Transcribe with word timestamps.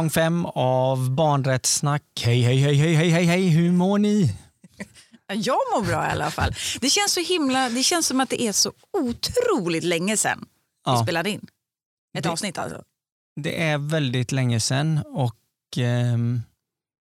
säsong 0.00 0.10
fem 0.10 0.46
av 0.46 1.10
Barnrättssnack. 1.14 2.02
Hej, 2.24 2.40
hej, 2.42 2.56
hej, 2.56 2.74
hej, 2.74 2.94
hej, 2.94 3.10
hej, 3.10 3.24
hej, 3.24 3.48
hur 3.48 3.72
mår 3.72 3.98
ni? 3.98 4.34
Jag 5.34 5.58
mår 5.74 5.84
bra 5.86 6.06
i 6.06 6.10
alla 6.10 6.30
fall. 6.30 6.54
Det 6.80 6.90
känns 6.90 7.12
så 7.12 7.20
himla, 7.20 7.68
det 7.68 7.82
känns 7.82 8.06
som 8.06 8.20
att 8.20 8.30
det 8.30 8.42
är 8.42 8.52
så 8.52 8.72
otroligt 8.92 9.84
länge 9.84 10.16
sedan 10.16 10.38
vi 10.86 10.92
Ja. 10.92 11.02
spelade 11.02 11.30
in. 11.30 11.46
Ett 12.18 12.22
Det- 12.24 12.30
avsnitt 12.30 12.58
alltså. 12.58 12.82
Det 13.40 13.62
är 13.62 13.78
väldigt 13.78 14.32
länge 14.32 14.60
sedan 14.60 15.00
och 15.06 15.36
ehm, 15.76 16.42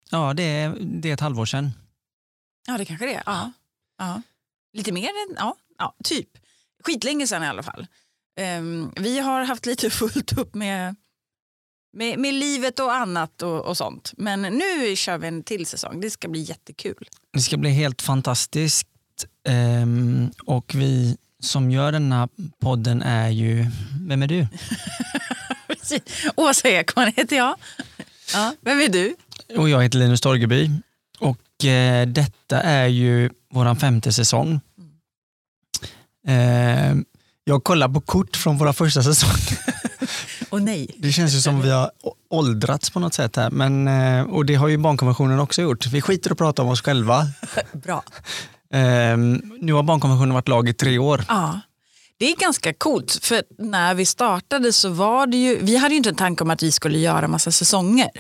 ja, 0.09 0.33
det 0.33 0.43
är, 0.43 0.75
det 0.81 1.09
är 1.09 1.13
ett 1.13 1.19
halvår 1.19 1.45
sedan. 1.45 1.71
Ja, 2.67 2.77
det 2.77 2.85
kanske 2.85 3.05
det 3.05 3.13
är. 3.13 3.23
Ja. 3.25 3.51
Ja. 3.97 4.21
Lite 4.73 4.91
mer 4.91 5.07
än, 5.09 5.35
ja, 5.37 5.55
ja, 5.77 5.95
typ. 6.03 6.29
Skitlänge 6.83 7.27
sedan 7.27 7.43
i 7.43 7.47
alla 7.47 7.63
fall. 7.63 7.87
Ehm, 8.39 8.91
vi 8.95 9.19
har 9.19 9.43
haft 9.43 9.65
lite 9.65 9.89
fullt 9.99 10.37
upp 10.37 10.55
med, 10.55 10.95
med, 11.93 12.19
med 12.19 12.33
livet 12.33 12.79
och 12.79 12.93
annat 12.93 13.41
och, 13.41 13.65
och 13.65 13.77
sånt. 13.77 14.13
Men 14.17 14.41
nu 14.41 14.95
kör 14.95 15.17
vi 15.17 15.27
en 15.27 15.43
till 15.43 15.65
säsong. 15.65 16.01
Det 16.01 16.09
ska 16.09 16.27
bli 16.27 16.41
jättekul. 16.41 17.09
Det 17.33 17.39
ska 17.39 17.57
bli 17.57 17.69
helt 17.69 18.01
fantastiskt 18.01 18.87
ehm, 19.47 20.31
och 20.45 20.75
vi 20.75 21.17
som 21.39 21.71
gör 21.71 21.91
denna 21.91 22.29
podden 22.59 23.01
är 23.01 23.29
ju, 23.29 23.65
vem 24.07 24.23
är 24.23 24.27
du? 24.27 24.47
Åsa 26.35 26.69
Ekman 26.69 27.11
heter 27.15 27.35
jag. 27.35 27.55
Ja, 28.33 28.55
vem 28.61 28.79
är 28.79 28.89
du? 28.89 29.15
Och 29.57 29.69
jag 29.69 29.83
heter 29.83 29.99
Linus 29.99 30.21
Torgeby 30.21 30.69
och 31.19 31.65
eh, 31.65 32.07
detta 32.07 32.61
är 32.61 32.87
ju 32.87 33.29
våran 33.53 33.75
femte 33.75 34.13
säsong. 34.13 34.59
Eh, 36.27 36.95
jag 37.43 37.63
kollar 37.63 37.89
på 37.89 38.01
kort 38.01 38.35
från 38.35 38.57
våra 38.57 38.73
första 38.73 39.03
säsonger. 39.03 39.59
Och 40.53 40.61
nej. 40.61 40.95
Det 40.97 41.11
känns 41.11 41.35
ju 41.35 41.39
som 41.39 41.61
vi 41.61 41.69
har 41.69 41.91
åldrats 42.29 42.89
på 42.89 42.99
något 42.99 43.13
sätt 43.13 43.35
här. 43.35 43.49
Men, 43.49 43.87
eh, 43.87 44.23
och 44.23 44.45
det 44.45 44.55
har 44.55 44.67
ju 44.67 44.77
barnkonventionen 44.77 45.39
också 45.39 45.61
gjort. 45.61 45.87
Vi 45.87 46.01
skiter 46.01 46.31
och 46.31 46.37
pratar 46.37 46.63
om 46.63 46.69
oss 46.69 46.81
själva. 46.81 47.27
Bra. 47.71 48.03
Eh, 48.73 49.17
nu 49.61 49.73
har 49.73 49.83
barnkonventionen 49.83 50.33
varit 50.33 50.47
lag 50.47 50.69
i 50.69 50.73
tre 50.73 50.97
år. 50.97 51.25
Ja. 51.27 51.59
Det 52.17 52.25
är 52.25 52.35
ganska 52.35 52.73
coolt 52.73 53.19
för 53.21 53.43
när 53.57 53.93
vi 53.93 54.05
startade 54.05 54.73
så 54.73 54.89
var 54.89 55.27
det 55.27 55.37
ju, 55.37 55.59
vi 55.61 55.77
hade 55.77 55.93
ju 55.93 55.97
inte 55.97 56.09
en 56.09 56.15
tanke 56.15 56.43
om 56.43 56.49
att 56.49 56.63
vi 56.63 56.71
skulle 56.71 56.99
göra 56.99 57.27
massa 57.27 57.51
säsonger. 57.51 58.11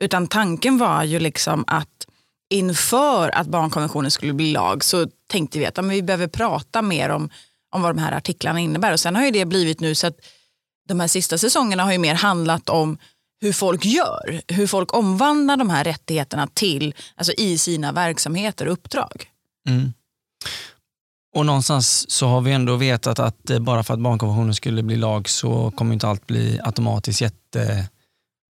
Utan 0.00 0.26
tanken 0.26 0.78
var 0.78 1.04
ju 1.04 1.18
liksom 1.18 1.64
att 1.66 2.06
inför 2.50 3.34
att 3.34 3.46
barnkonventionen 3.46 4.10
skulle 4.10 4.32
bli 4.32 4.52
lag 4.52 4.84
så 4.84 5.06
tänkte 5.28 5.58
vi 5.58 5.66
att 5.66 5.76
ja, 5.76 5.82
men 5.82 5.90
vi 5.90 6.02
behöver 6.02 6.26
prata 6.26 6.82
mer 6.82 7.08
om, 7.08 7.30
om 7.74 7.82
vad 7.82 7.96
de 7.96 8.02
här 8.02 8.12
artiklarna 8.12 8.60
innebär. 8.60 8.92
Och 8.92 9.00
sen 9.00 9.16
har 9.16 9.24
ju 9.24 9.30
det 9.30 9.44
blivit 9.44 9.80
nu 9.80 9.94
så 9.94 10.06
att 10.06 10.16
de 10.86 11.00
här 11.00 11.08
sista 11.08 11.38
säsongerna 11.38 11.84
har 11.84 11.92
ju 11.92 11.98
mer 11.98 12.14
handlat 12.14 12.68
om 12.68 12.98
hur 13.40 13.52
folk 13.52 13.84
gör, 13.84 14.40
hur 14.48 14.66
folk 14.66 14.94
omvandlar 14.94 15.56
de 15.56 15.70
här 15.70 15.84
rättigheterna 15.84 16.48
till, 16.54 16.94
alltså 17.16 17.32
i 17.32 17.58
sina 17.58 17.92
verksamheter 17.92 18.66
och 18.66 18.72
uppdrag. 18.72 19.24
Mm. 19.68 19.92
Och 21.34 21.46
någonstans 21.46 22.10
så 22.10 22.26
har 22.26 22.40
vi 22.40 22.52
ändå 22.52 22.76
vetat 22.76 23.18
att 23.18 23.50
eh, 23.50 23.58
bara 23.58 23.82
för 23.82 23.94
att 23.94 24.00
barnkonventionen 24.00 24.54
skulle 24.54 24.82
bli 24.82 24.96
lag 24.96 25.28
så 25.28 25.70
kommer 25.70 25.92
inte 25.92 26.08
allt 26.08 26.26
bli 26.26 26.60
automatiskt 26.64 27.20
jätte 27.20 27.88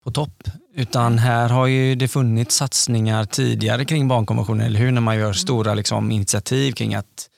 på 0.05 0.11
topp. 0.11 0.43
Utan 0.75 1.19
här 1.19 1.49
har 1.49 1.67
ju 1.67 1.95
det 1.95 2.09
funnits 2.09 2.57
satsningar 2.57 3.25
tidigare 3.25 3.85
kring 3.85 4.09
barnkonventionen, 4.09 4.67
eller 4.67 4.81
hur? 4.81 4.93
När 4.93 5.01
man 5.01 5.17
gör 5.17 5.33
stora 5.33 5.75
liksom, 5.75 6.11
initiativ 6.11 6.73
kring 6.73 6.95
att 6.95 7.29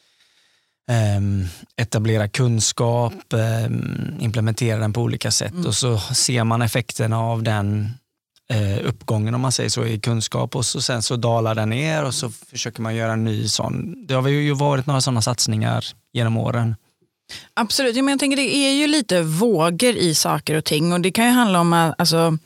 etablera 1.77 2.29
kunskap, 2.29 3.33
ehm, 3.33 4.17
implementera 4.21 4.79
den 4.79 4.93
på 4.93 5.01
olika 5.01 5.31
sätt. 5.31 5.67
Och 5.67 5.75
så 5.75 5.99
ser 5.99 6.45
man 6.45 6.63
effekterna 6.63 7.21
av 7.21 7.43
den 7.43 7.91
eh, 8.51 8.87
uppgången 8.87 9.35
om 9.35 9.41
man 9.41 9.53
säger 9.53 9.71
så 9.71 9.85
i 9.85 10.01
kunskap. 10.01 10.57
Och 10.57 10.67
så, 10.67 10.83
sen 10.83 11.03
så 11.03 11.17
dalar 11.17 11.55
den 11.55 11.71
ner 11.71 12.05
och 12.05 12.15
så 12.15 12.31
försöker 12.31 12.83
man 12.83 12.95
göra 12.95 13.13
en 13.13 13.25
ny 13.25 13.49
sån. 13.49 14.07
Det 14.07 14.15
har 14.15 14.29
ju 14.29 14.55
varit 14.55 14.87
några 14.87 15.01
sådana 15.01 15.23
satsningar 15.23 15.85
genom 16.13 16.37
åren. 16.37 16.77
Absolut, 17.55 17.97
men 17.97 18.09
jag 18.09 18.21
tänker 18.21 18.37
det 18.37 18.57
är 18.57 18.73
ju 18.73 18.87
lite 18.87 19.23
vågor 19.23 19.95
i 19.97 20.15
saker 20.15 20.55
och 20.55 20.65
ting. 20.65 20.93
Och 20.93 21.01
det 21.01 21.11
kan 21.11 21.25
ju 21.25 21.31
handla 21.31 21.61
om 21.61 21.73
att 21.73 21.95
alltså, 21.99 22.39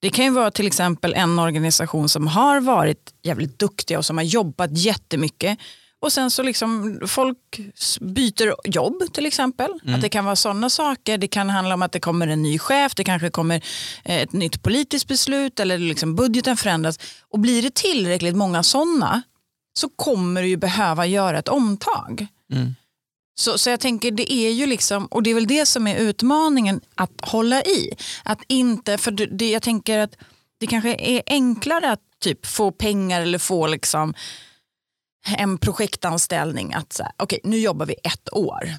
det 0.00 0.10
kan 0.10 0.24
ju 0.24 0.30
vara 0.30 0.50
till 0.50 0.66
exempel 0.66 1.14
en 1.14 1.38
organisation 1.38 2.08
som 2.08 2.26
har 2.26 2.60
varit 2.60 3.12
jävligt 3.22 3.58
duktiga 3.58 3.98
och 3.98 4.06
som 4.06 4.16
har 4.16 4.24
jobbat 4.24 4.78
jättemycket 4.78 5.58
och 6.02 6.12
sen 6.12 6.30
så 6.30 6.42
liksom 6.42 7.00
folk 7.06 7.60
byter 8.00 8.54
jobb 8.64 9.02
till 9.12 9.26
exempel. 9.26 9.70
Att 9.86 10.00
det 10.00 10.08
kan 10.08 10.24
vara 10.24 10.36
sådana 10.36 10.70
saker. 10.70 11.18
Det 11.18 11.28
kan 11.28 11.50
handla 11.50 11.74
om 11.74 11.82
att 11.82 11.92
det 11.92 12.00
kommer 12.00 12.26
en 12.26 12.42
ny 12.42 12.58
chef, 12.58 12.94
det 12.94 13.04
kanske 13.04 13.30
kommer 13.30 13.56
eh, 14.04 14.16
ett 14.16 14.32
nytt 14.32 14.62
politiskt 14.62 15.08
beslut 15.08 15.60
eller 15.60 15.78
liksom 15.78 16.14
budgeten 16.14 16.56
förändras. 16.56 16.98
Och 17.28 17.38
blir 17.38 17.62
det 17.62 17.74
tillräckligt 17.74 18.36
många 18.36 18.62
sådana 18.62 19.22
så 19.78 19.88
kommer 19.88 20.42
du 20.42 20.48
ju 20.48 20.56
behöva 20.56 21.06
göra 21.06 21.38
ett 21.38 21.48
omtag. 21.48 22.26
Mm. 22.52 22.74
Så, 23.34 23.58
så 23.58 23.70
jag 23.70 23.80
tänker 23.80 24.10
det 24.10 24.32
är 24.32 24.50
ju 24.50 24.66
liksom, 24.66 25.06
och 25.06 25.22
det 25.22 25.30
är 25.30 25.34
väl 25.34 25.46
det 25.46 25.66
som 25.66 25.86
är 25.86 25.96
utmaningen 25.96 26.80
att 26.94 27.20
hålla 27.22 27.62
i. 27.62 27.92
Att 28.24 28.38
inte, 28.48 28.98
för 28.98 29.10
det, 29.10 29.50
jag 29.50 29.62
tänker 29.62 29.98
att 29.98 30.16
det 30.60 30.66
kanske 30.66 30.94
är 30.94 31.22
enklare 31.26 31.92
att 31.92 32.00
typ 32.20 32.46
få 32.46 32.70
pengar 32.70 33.22
eller 33.22 33.38
få 33.38 33.66
liksom 33.66 34.14
en 35.26 35.58
projektanställning. 35.58 36.74
Att 36.74 36.92
så 36.92 37.02
här, 37.02 37.12
okej 37.16 37.40
nu 37.44 37.58
jobbar 37.58 37.86
vi 37.86 37.94
ett 38.04 38.32
år. 38.32 38.74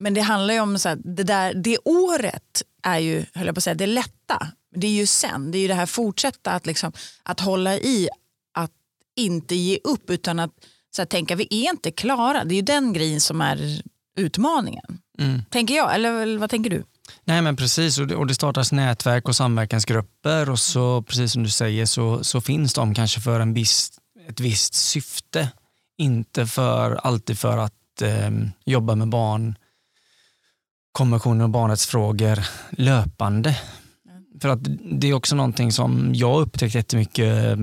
Men 0.00 0.14
det 0.14 0.20
handlar 0.20 0.54
ju 0.54 0.60
om 0.60 0.78
så 0.78 0.88
här, 0.88 0.98
det, 1.04 1.22
där, 1.22 1.54
det 1.54 1.78
året 1.84 2.62
är 2.82 2.98
ju, 2.98 3.24
höll 3.34 3.46
jag 3.46 3.54
på 3.54 3.58
att 3.58 3.64
säga, 3.64 3.74
det 3.74 3.86
lätta. 3.86 4.48
Det 4.76 4.86
är 4.86 4.90
ju 4.90 5.06
sen, 5.06 5.50
det 5.50 5.58
är 5.58 5.60
ju 5.60 5.68
det 5.68 5.74
här 5.74 5.86
fortsätta 5.86 6.50
att, 6.50 6.66
liksom, 6.66 6.92
att 7.22 7.40
hålla 7.40 7.76
i, 7.76 8.08
att 8.54 8.70
inte 9.16 9.54
ge 9.54 9.78
upp 9.84 10.10
utan 10.10 10.38
att 10.38 10.50
så 10.96 11.02
här, 11.02 11.06
tänka 11.06 11.36
vi 11.36 11.46
är 11.50 11.70
inte 11.70 11.90
klara. 11.90 12.44
Det 12.44 12.54
är 12.54 12.56
ju 12.56 12.62
den 12.62 12.92
grejen 12.92 13.20
som 13.20 13.40
är 13.40 13.82
utmaningen. 14.16 14.98
Mm. 15.18 15.42
Tänker 15.50 15.74
jag, 15.74 15.94
eller 15.94 16.38
vad 16.38 16.50
tänker 16.50 16.70
du? 16.70 16.84
Nej 17.24 17.42
men 17.42 17.56
precis 17.56 17.98
och 17.98 18.06
det, 18.06 18.16
och 18.16 18.26
det 18.26 18.34
startas 18.34 18.72
nätverk 18.72 19.28
och 19.28 19.36
samverkansgrupper 19.36 20.50
och 20.50 20.58
så 20.58 21.02
precis 21.02 21.32
som 21.32 21.42
du 21.42 21.50
säger 21.50 21.86
så, 21.86 22.24
så 22.24 22.40
finns 22.40 22.74
de 22.74 22.94
kanske 22.94 23.20
för 23.20 23.40
en 23.40 23.54
viss, 23.54 23.90
ett 24.28 24.40
visst 24.40 24.74
syfte. 24.74 25.48
Inte 25.98 26.46
för 26.46 26.94
alltid 26.94 27.38
för 27.38 27.58
att 27.58 28.02
eh, 28.02 28.30
jobba 28.64 28.94
med 28.94 29.08
barn 29.08 29.58
konventioner 30.92 31.44
och 31.44 31.50
barnrättsfrågor 31.50 32.38
löpande. 32.70 33.58
För 34.40 34.48
att 34.48 34.60
det 34.92 35.08
är 35.08 35.14
också 35.14 35.36
någonting 35.36 35.72
som 35.72 36.14
jag 36.14 36.40
upptäckt 36.40 36.74
jättemycket 36.74 37.58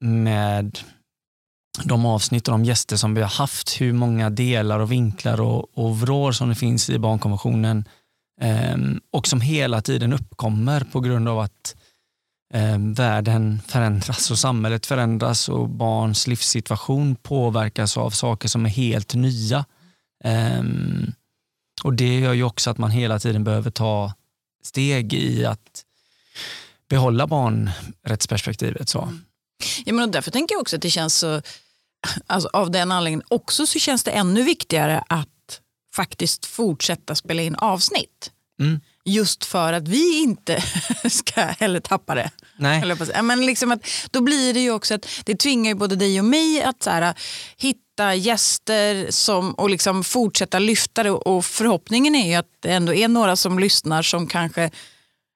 med 0.00 0.78
de 1.84 2.06
avsnitt 2.06 2.48
och 2.48 2.52
de 2.52 2.64
gäster 2.64 2.96
som 2.96 3.14
vi 3.14 3.20
har 3.20 3.28
haft, 3.28 3.80
hur 3.80 3.92
många 3.92 4.30
delar 4.30 4.80
och 4.80 4.92
vinklar 4.92 5.40
och, 5.40 5.78
och 5.78 5.98
vrår 6.00 6.32
som 6.32 6.48
det 6.48 6.54
finns 6.54 6.90
i 6.90 6.98
barnkonventionen 6.98 7.84
Ehm, 8.40 9.00
och 9.10 9.26
som 9.26 9.40
hela 9.40 9.82
tiden 9.82 10.12
uppkommer 10.12 10.80
på 10.92 11.00
grund 11.00 11.28
av 11.28 11.38
att 11.38 11.76
ehm, 12.54 12.94
världen 12.94 13.60
förändras 13.66 14.30
och 14.30 14.38
samhället 14.38 14.86
förändras 14.86 15.48
och 15.48 15.68
barns 15.68 16.26
livssituation 16.26 17.16
påverkas 17.16 17.96
av 17.96 18.10
saker 18.10 18.48
som 18.48 18.66
är 18.66 18.70
helt 18.70 19.14
nya. 19.14 19.64
Ehm, 20.24 21.12
och 21.84 21.94
Det 21.94 22.18
gör 22.18 22.32
ju 22.32 22.42
också 22.42 22.70
att 22.70 22.78
man 22.78 22.90
hela 22.90 23.18
tiden 23.18 23.44
behöver 23.44 23.70
ta 23.70 24.12
steg 24.62 25.14
i 25.14 25.44
att 25.44 25.84
behålla 26.88 27.26
barnrättsperspektivet. 27.26 28.88
Så. 28.88 29.12
Ja, 29.84 29.92
men 29.92 30.04
och 30.04 30.10
därför 30.10 30.30
tänker 30.30 30.54
jag 30.54 30.60
också 30.60 30.76
att 30.76 30.82
det 30.82 30.90
känns 30.90 31.14
så, 31.18 31.42
alltså 32.26 32.48
av 32.52 32.70
den 32.70 32.92
anledningen 32.92 33.26
också 33.28 33.66
så 33.66 33.78
känns 33.78 34.04
det 34.04 34.10
ännu 34.10 34.42
viktigare 34.42 35.04
att 35.08 35.60
faktiskt 35.94 36.46
fortsätta 36.46 37.14
spela 37.14 37.42
in 37.42 37.54
avsnitt. 37.54 38.30
Mm. 38.60 38.80
Just 39.08 39.44
för 39.44 39.72
att 39.72 39.88
vi 39.88 40.22
inte 40.22 40.62
ska 41.10 41.40
heller 41.40 41.80
tappa 41.80 42.14
det. 42.14 42.30
Nej. 42.56 42.96
Men 43.22 43.46
liksom 43.46 43.72
att, 43.72 43.86
då 44.10 44.20
blir 44.20 44.54
det 44.54 44.60
ju 44.60 44.70
också 44.70 44.94
att 44.94 45.06
det 45.24 45.34
tvingar 45.34 45.70
ju 45.70 45.74
både 45.74 45.96
dig 45.96 46.18
och 46.18 46.24
mig 46.24 46.62
att 46.62 46.82
så 46.82 46.90
här, 46.90 47.14
hitta 47.56 48.14
gäster 48.14 49.06
som, 49.10 49.52
och 49.52 49.70
liksom 49.70 50.04
fortsätta 50.04 50.58
lyfta 50.58 51.02
det. 51.02 51.10
Och 51.10 51.44
förhoppningen 51.44 52.14
är 52.14 52.28
ju 52.28 52.34
att 52.34 52.48
det 52.60 52.72
ändå 52.72 52.94
är 52.94 53.08
några 53.08 53.36
som 53.36 53.58
lyssnar 53.58 54.02
som 54.02 54.26
kanske 54.26 54.70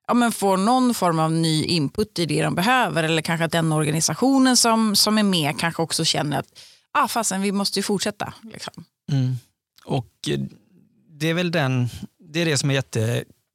ja, 0.06 0.14
men 0.14 0.32
får 0.32 0.56
någon 0.56 0.94
form 0.94 1.18
av 1.18 1.32
ny 1.32 1.64
input 1.64 2.18
i 2.18 2.26
det 2.26 2.42
de 2.42 2.54
behöver. 2.54 3.02
Eller 3.02 3.22
kanske 3.22 3.44
att 3.44 3.52
den 3.52 3.72
organisationen 3.72 4.56
som, 4.56 4.96
som 4.96 5.18
är 5.18 5.22
med 5.22 5.58
kanske 5.58 5.82
också 5.82 6.04
känner 6.04 6.38
att 6.38 6.46
ah, 6.92 7.08
fasen, 7.08 7.42
vi 7.42 7.52
måste 7.52 7.78
ju 7.78 7.82
fortsätta. 7.82 8.34
Liksom. 8.52 8.84
Mm. 9.12 9.36
Och 9.84 10.28
eh, 10.28 10.40
det 11.08 11.28
är 11.28 11.34
väl 11.34 11.50
den, 11.50 11.88
det 12.32 12.40
är 12.40 12.44
det 12.44 12.58
som 12.58 12.70
är 12.70 12.74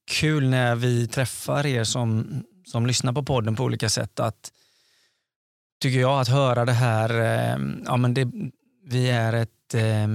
kul 0.08 0.50
när 0.50 0.76
vi 0.76 1.08
träffar 1.08 1.66
er 1.66 1.84
som, 1.84 2.26
som 2.66 2.86
lyssnar 2.86 3.14
på 3.14 3.24
podden 3.24 3.56
på 3.56 3.64
olika 3.64 3.90
sätt. 3.90 4.20
Att, 4.20 4.52
tycker 5.82 6.00
jag 6.00 6.22
att 6.22 6.28
höra 6.28 6.66
det 6.66 6.72
här, 6.72 7.10
eh, 7.10 7.60
ja 7.86 7.98
men 7.98 8.14
det, 8.14 8.28
vi 8.86 9.10
är 9.10 9.34
ett, 9.34 9.74
eh, 9.74 10.08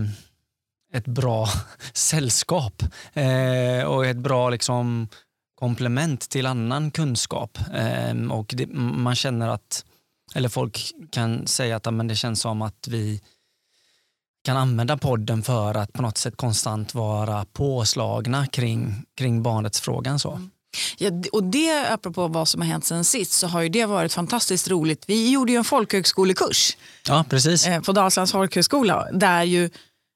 ett 0.93 1.07
bra 1.07 1.49
sällskap 1.93 2.83
eh, 3.13 3.85
och 3.85 4.07
ett 4.07 4.17
bra 4.17 4.51
liksom 4.51 5.09
komplement 5.55 6.31
till 6.31 6.47
annan 6.47 6.91
kunskap. 6.91 7.59
Eh, 7.75 8.31
och 8.31 8.55
det, 8.57 8.67
man 8.75 9.15
känner 9.15 9.49
att, 9.49 9.85
eller 10.35 10.49
folk 10.49 10.79
kan 11.11 11.47
säga 11.47 11.77
att 11.77 11.95
men 11.95 12.09
det 12.09 12.17
känns 12.17 12.41
som 12.41 12.63
att 12.63 12.89
vi 12.89 13.21
kan 14.45 14.57
använda 14.57 14.97
podden 14.97 15.43
för 15.43 15.75
att 15.75 15.93
på 15.93 16.03
något 16.03 16.19
sätt 16.19 16.37
konstant 16.37 16.95
vara 16.95 17.45
påslagna 17.45 18.47
kring, 18.47 19.05
kring 19.17 19.43
barnets 19.43 19.81
frågan. 19.81 20.19
Så. 20.19 20.33
Mm. 20.33 20.51
Ja, 20.99 21.11
och 21.33 21.45
det, 21.45 21.93
apropå 21.93 22.29
vad 22.29 22.49
som 22.49 22.61
har 22.61 22.69
hänt 22.69 22.85
sen 22.85 23.05
sist, 23.05 23.33
så 23.33 23.47
har 23.47 23.61
ju 23.61 23.69
det 23.69 23.87
varit 23.87 24.13
fantastiskt 24.13 24.69
roligt. 24.69 25.05
Vi 25.07 25.31
gjorde 25.31 25.53
ju 25.53 25.59
en 25.59 25.65
folkhögskolekurs 25.65 26.77
ja, 27.09 27.25
precis. 27.29 27.67
Eh, 27.67 27.81
på 27.81 27.93
Dalslands 27.93 28.33
folkhögskola 28.33 29.09
där 29.13 29.43
ju 29.43 29.71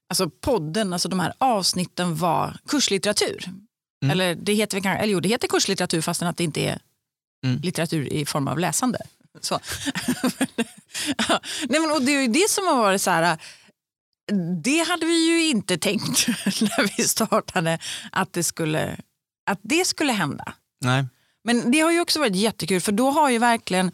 alltså 0.09 0.31
podden, 0.41 0.93
alltså 0.93 1.09
de 1.09 1.21
här 1.21 1.33
avsnitten 1.39 2.17
var 2.17 2.57
kurslitteratur. 2.69 3.45
Mm. 4.05 4.11
Eller, 4.13 4.35
det 4.35 4.53
heter, 4.55 4.87
eller 4.87 5.13
jo, 5.13 5.21
det 5.21 5.29
heter 5.29 5.49
kurslitteratur 5.49 6.01
fastän 6.01 6.29
att 6.29 6.37
det 6.37 6.45
inte 6.45 6.61
är 6.61 6.79
mm. 7.47 7.61
litteratur 7.61 8.13
i 8.13 8.27
form 8.27 8.49
av 8.49 8.59
läsande. 8.59 8.99
Så. 9.41 9.61
nej, 11.69 11.81
men, 11.81 11.91
och 11.91 12.03
det 12.03 12.13
är 12.13 12.21
ju 12.21 12.29
det 12.29 12.51
som 12.51 12.67
har 12.67 12.77
varit 12.77 13.03
så 13.03 13.11
här, 13.11 13.39
det 14.63 14.89
hade 14.89 15.07
vi 15.07 15.27
ju 15.27 15.47
inte 15.47 15.79
tänkt 15.79 16.29
när 16.47 16.97
vi 16.97 17.03
startade 17.03 17.79
att 18.13 18.33
det 18.33 18.43
skulle, 18.43 18.97
att 19.51 19.61
det 19.63 19.87
skulle 19.87 20.13
hända. 20.13 20.55
Nej. 20.81 21.07
Men 21.45 21.71
det 21.71 21.81
har 21.81 21.93
ju 21.93 22.01
också 22.01 22.21
varit 22.21 22.37
jättekul 22.37 22.81
för 22.81 22.93
då 22.93 23.11
har 23.11 23.31
ju 23.31 23.39
verkligen 23.39 23.93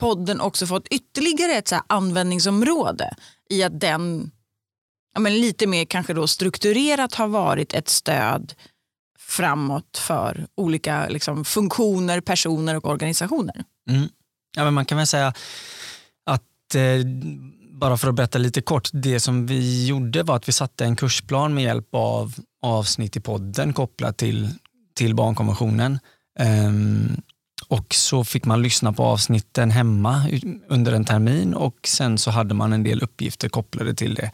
podden 0.00 0.40
också 0.40 0.66
fått 0.66 0.88
ytterligare 0.88 1.52
ett 1.52 1.68
så 1.68 1.82
användningsområde 1.86 3.14
i 3.50 3.62
att 3.62 3.80
den 3.80 4.30
ja, 5.14 5.20
men 5.20 5.40
lite 5.40 5.66
mer 5.66 5.84
kanske 5.84 6.14
då 6.14 6.26
strukturerat 6.26 7.14
har 7.14 7.28
varit 7.28 7.74
ett 7.74 7.88
stöd 7.88 8.54
framåt 9.18 9.98
för 9.98 10.46
olika 10.54 11.08
liksom, 11.08 11.44
funktioner, 11.44 12.20
personer 12.20 12.76
och 12.76 12.84
organisationer. 12.84 13.64
Mm. 13.90 14.08
Ja, 14.56 14.64
men 14.64 14.74
man 14.74 14.84
kan 14.84 14.98
väl 14.98 15.06
säga 15.06 15.34
att 16.26 16.74
eh, 16.74 17.06
bara 17.80 17.96
för 17.96 18.08
att 18.08 18.14
berätta 18.14 18.38
lite 18.38 18.62
kort, 18.62 18.88
det 18.92 19.20
som 19.20 19.46
vi 19.46 19.86
gjorde 19.86 20.22
var 20.22 20.36
att 20.36 20.48
vi 20.48 20.52
satte 20.52 20.84
en 20.84 20.96
kursplan 20.96 21.54
med 21.54 21.64
hjälp 21.64 21.88
av 21.92 22.34
avsnitt 22.62 23.16
i 23.16 23.20
podden 23.20 23.72
kopplat 23.72 24.16
till, 24.16 24.48
till 24.96 25.14
barnkonventionen. 25.14 25.98
Um, 26.66 27.22
och 27.68 27.94
så 27.94 28.24
fick 28.24 28.44
man 28.44 28.62
lyssna 28.62 28.92
på 28.92 29.04
avsnitten 29.04 29.70
hemma 29.70 30.26
under 30.68 30.92
en 30.92 31.04
termin 31.04 31.54
och 31.54 31.76
sen 31.84 32.18
så 32.18 32.30
hade 32.30 32.54
man 32.54 32.72
en 32.72 32.82
del 32.82 33.02
uppgifter 33.02 33.48
kopplade 33.48 33.94
till 33.94 34.14
det. 34.14 34.30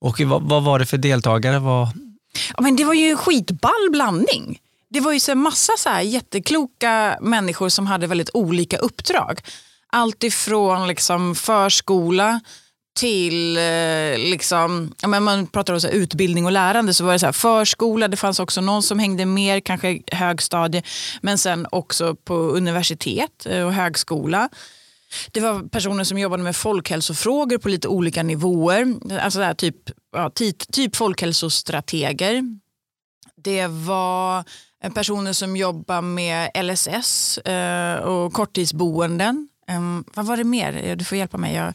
Och 0.00 0.20
vad, 0.20 0.42
vad 0.42 0.62
var 0.62 0.78
det 0.78 0.86
för 0.86 0.98
deltagare? 0.98 1.58
Vad... 1.58 1.88
Ja, 2.56 2.62
men 2.62 2.76
det 2.76 2.84
var 2.84 2.94
ju 2.94 3.10
en 3.10 3.16
skitball 3.16 3.90
blandning. 3.90 4.58
Det 4.90 5.00
var 5.00 5.12
ju 5.12 5.20
så 5.20 5.34
massa 5.34 5.72
så 5.78 5.88
här 5.88 6.00
jättekloka 6.00 7.18
människor 7.20 7.68
som 7.68 7.86
hade 7.86 8.06
väldigt 8.06 8.30
olika 8.34 8.76
uppdrag. 8.76 9.40
Allt 9.92 10.24
ifrån 10.24 10.88
liksom 10.88 11.34
förskola 11.34 12.40
till, 12.96 13.56
eh, 13.56 14.18
liksom, 14.18 14.92
men 15.06 15.22
man 15.22 15.46
pratar 15.46 15.74
om 15.74 15.80
så 15.80 15.88
utbildning 15.88 16.46
och 16.46 16.52
lärande, 16.52 16.94
så 16.94 17.04
var 17.04 17.12
det 17.12 17.18
så 17.18 17.26
här, 17.26 17.32
förskola, 17.32 18.08
det 18.08 18.16
fanns 18.16 18.40
också 18.40 18.60
någon 18.60 18.82
som 18.82 18.98
hängde 18.98 19.26
mer, 19.26 19.60
kanske 19.60 20.00
högstadie, 20.12 20.82
men 21.20 21.38
sen 21.38 21.66
också 21.70 22.14
på 22.14 22.34
universitet 22.34 23.46
eh, 23.46 23.66
och 23.66 23.72
högskola. 23.72 24.48
Det 25.32 25.40
var 25.40 25.68
personer 25.68 26.04
som 26.04 26.18
jobbade 26.18 26.42
med 26.42 26.56
folkhälsofrågor 26.56 27.58
på 27.58 27.68
lite 27.68 27.88
olika 27.88 28.22
nivåer. 28.22 28.94
Alltså 29.20 29.38
där, 29.38 29.54
typ, 29.54 29.76
ja, 30.12 30.30
typ, 30.30 30.72
typ 30.72 30.96
folkhälsostrateger. 30.96 32.42
Det 33.36 33.66
var 33.66 34.44
eh, 34.84 34.92
personer 34.92 35.32
som 35.32 35.56
jobbar 35.56 36.02
med 36.02 36.50
LSS 36.64 37.38
och 38.04 38.32
korttidsboenden. 38.32 39.48
Ehm, 39.68 40.04
vad 40.14 40.26
var 40.26 40.36
det 40.36 40.44
mer? 40.44 40.96
Du 40.96 41.04
får 41.04 41.18
hjälpa 41.18 41.38
mig. 41.38 41.54
Jag 41.54 41.74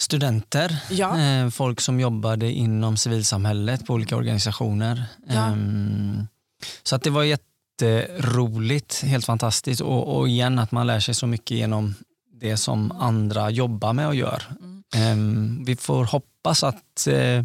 studenter, 0.00 0.76
ja. 0.90 1.20
eh, 1.20 1.50
folk 1.50 1.80
som 1.80 2.00
jobbade 2.00 2.52
inom 2.52 2.96
civilsamhället 2.96 3.86
på 3.86 3.94
olika 3.94 4.16
organisationer. 4.16 5.04
Ja. 5.28 5.50
Um, 5.50 6.28
så 6.82 6.96
att 6.96 7.02
det 7.02 7.10
var 7.10 7.24
jätteroligt, 7.24 9.02
helt 9.02 9.24
fantastiskt 9.24 9.80
och, 9.80 10.16
och, 10.16 10.28
igen 10.28 10.58
att 10.58 10.72
man 10.72 10.86
lär 10.86 11.00
sig 11.00 11.14
så 11.14 11.26
mycket 11.26 11.56
genom 11.56 11.94
det 12.32 12.56
som 12.56 12.92
andra 12.92 13.50
jobbar 13.50 13.92
med 13.92 14.06
och 14.06 14.14
gör. 14.14 14.42
Mm. 14.60 15.12
Um, 15.12 15.64
vi 15.64 15.76
får 15.76 16.04
hoppas 16.04 16.64
att 16.64 17.06
uh, 17.08 17.42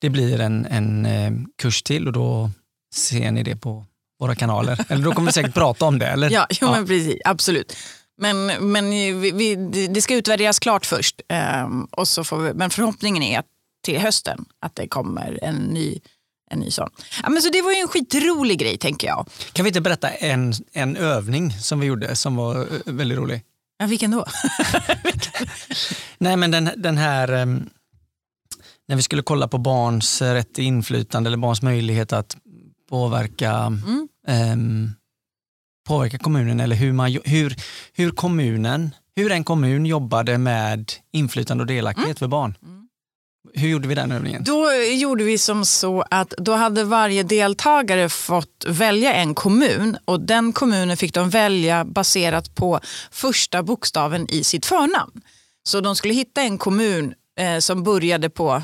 det 0.00 0.10
blir 0.10 0.40
en, 0.40 0.66
en 0.66 1.06
uh, 1.06 1.46
kurs 1.58 1.82
till 1.82 2.06
och 2.06 2.12
då 2.12 2.50
ser 2.94 3.30
ni 3.30 3.42
det 3.42 3.56
på 3.56 3.86
våra 4.20 4.34
kanaler. 4.34 4.84
Eller 4.88 5.04
då 5.04 5.12
kommer 5.12 5.26
vi 5.26 5.32
säkert 5.32 5.54
prata 5.62 5.84
om 5.84 5.98
det. 5.98 6.06
Eller? 6.06 6.30
Ja, 6.30 6.46
jo, 6.50 6.56
ja. 6.60 6.70
Men 6.70 6.86
precis, 6.86 7.20
absolut. 7.24 7.76
Men, 8.18 8.46
men 8.46 8.90
vi, 8.90 9.30
vi, 9.30 9.54
det 9.86 10.02
ska 10.02 10.14
utvärderas 10.14 10.58
klart 10.58 10.86
först. 10.86 11.20
Um, 11.64 11.84
och 11.84 12.08
så 12.08 12.24
får 12.24 12.38
vi, 12.38 12.54
men 12.54 12.70
förhoppningen 12.70 13.22
är 13.22 13.38
att 13.38 13.46
till 13.82 13.98
hösten 13.98 14.44
att 14.60 14.74
det 14.74 14.88
kommer 14.88 15.38
en 15.42 15.56
ny 15.56 16.00
en 16.50 16.58
ny 16.58 16.70
sån. 16.70 16.90
Ja, 17.22 17.30
men 17.30 17.42
så 17.42 17.48
det 17.48 17.62
var 17.62 17.72
ju 17.72 17.78
en 17.78 17.88
skitrolig 17.88 18.58
grej 18.58 18.78
tänker 18.78 19.06
jag. 19.06 19.28
Kan 19.52 19.64
vi 19.64 19.68
inte 19.68 19.80
berätta 19.80 20.10
en, 20.10 20.52
en 20.72 20.96
övning 20.96 21.52
som 21.52 21.80
vi 21.80 21.86
gjorde 21.86 22.16
som 22.16 22.36
var 22.36 22.60
eh, 22.60 22.66
väldigt 22.84 23.18
rolig? 23.18 23.42
Ja, 23.78 23.86
vilken 23.86 24.10
då? 24.10 24.24
Nej 26.18 26.36
men 26.36 26.50
den, 26.50 26.70
den 26.76 26.98
här 26.98 27.32
um, 27.32 27.70
när 28.88 28.96
vi 28.96 29.02
skulle 29.02 29.22
kolla 29.22 29.48
på 29.48 29.58
barns 29.58 30.22
rätt 30.22 30.54
till 30.54 30.64
inflytande 30.64 31.28
eller 31.28 31.36
barns 31.36 31.62
möjlighet 31.62 32.12
att 32.12 32.36
påverka 32.90 33.50
mm. 33.52 34.08
um, 34.28 34.94
påverka 35.86 36.18
kommunen 36.18 36.60
eller 36.60 36.76
hur, 36.76 36.92
man, 36.92 37.18
hur, 37.24 37.56
hur, 37.92 38.10
kommunen, 38.10 38.94
hur 39.16 39.32
en 39.32 39.44
kommun 39.44 39.86
jobbade 39.86 40.38
med 40.38 40.92
inflytande 41.12 41.62
och 41.62 41.68
delaktighet 41.68 42.06
mm. 42.06 42.16
för 42.16 42.26
barn. 42.26 42.54
Hur 43.54 43.68
gjorde 43.68 43.88
vi 43.88 43.94
den 43.94 44.12
övningen? 44.12 44.44
Då 44.44 44.72
gjorde 44.72 45.24
vi 45.24 45.38
som 45.38 45.66
så 45.66 46.04
att 46.10 46.30
då 46.30 46.52
hade 46.52 46.84
varje 46.84 47.22
deltagare 47.22 48.08
fått 48.08 48.64
välja 48.68 49.14
en 49.14 49.34
kommun 49.34 49.96
och 50.04 50.20
den 50.20 50.52
kommunen 50.52 50.96
fick 50.96 51.14
de 51.14 51.30
välja 51.30 51.84
baserat 51.84 52.54
på 52.54 52.80
första 53.10 53.62
bokstaven 53.62 54.30
i 54.30 54.44
sitt 54.44 54.66
förnamn. 54.66 55.20
Så 55.64 55.80
de 55.80 55.96
skulle 55.96 56.14
hitta 56.14 56.42
en 56.42 56.58
kommun 56.58 57.14
eh, 57.38 57.58
som 57.58 57.82
började 57.82 58.30
på 58.30 58.62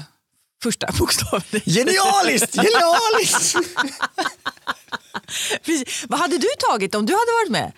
första 0.62 0.86
bokstaven. 0.98 1.60
Genialiskt! 1.64 2.54
Genialiskt! 2.54 3.56
Vad 6.08 6.20
hade 6.20 6.38
du 6.38 6.48
tagit 6.70 6.94
om 6.94 7.06
du 7.06 7.12
hade 7.12 7.32
varit 7.32 7.50
med? 7.50 7.72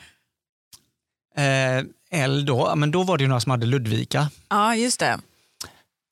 Eh, 1.36 1.84
L 2.10 2.44
då, 2.46 2.76
men 2.76 2.90
då 2.90 3.02
var 3.02 3.18
det 3.18 3.24
ju 3.24 3.28
några 3.28 3.40
som 3.40 3.50
hade 3.50 3.66
Ludvika. 3.66 4.30
Ja, 4.48 4.76
just 4.76 5.00
det. 5.00 5.20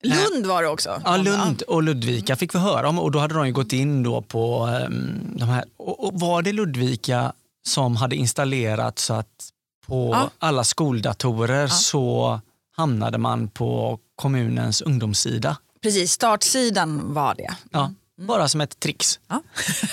Lund 0.02 0.46
var 0.46 0.62
det 0.62 0.68
också. 0.68 1.02
Ja, 1.04 1.16
Lund 1.16 1.62
och 1.62 1.82
Ludvika 1.82 2.36
fick 2.36 2.54
vi 2.54 2.58
höra 2.58 2.88
om 2.88 2.98
och 2.98 3.10
då 3.10 3.18
hade 3.18 3.34
de 3.34 3.52
gått 3.52 3.72
in 3.72 4.02
då 4.02 4.22
på 4.22 4.66
um, 4.66 5.34
de 5.36 5.48
här. 5.48 5.64
Och, 5.76 6.04
och, 6.04 6.20
var 6.20 6.42
det 6.42 6.52
Ludvika 6.52 7.32
som 7.66 7.96
hade 7.96 8.16
installerat 8.16 8.98
så 8.98 9.14
att 9.14 9.50
på 9.86 10.10
ja. 10.14 10.30
alla 10.38 10.64
skoldatorer 10.64 11.62
ja. 11.62 11.68
så 11.68 12.40
hamnade 12.76 13.18
man 13.18 13.48
på 13.48 13.98
kommunens 14.16 14.82
ungdomssida? 14.82 15.56
Precis, 15.82 16.12
startsidan 16.12 17.14
var 17.14 17.34
det. 17.34 17.56
Ja, 17.70 17.92
mm. 18.18 18.26
bara 18.26 18.48
som 18.48 18.60
ett 18.60 18.80
trix. 18.80 19.20
Ja, 19.28 19.42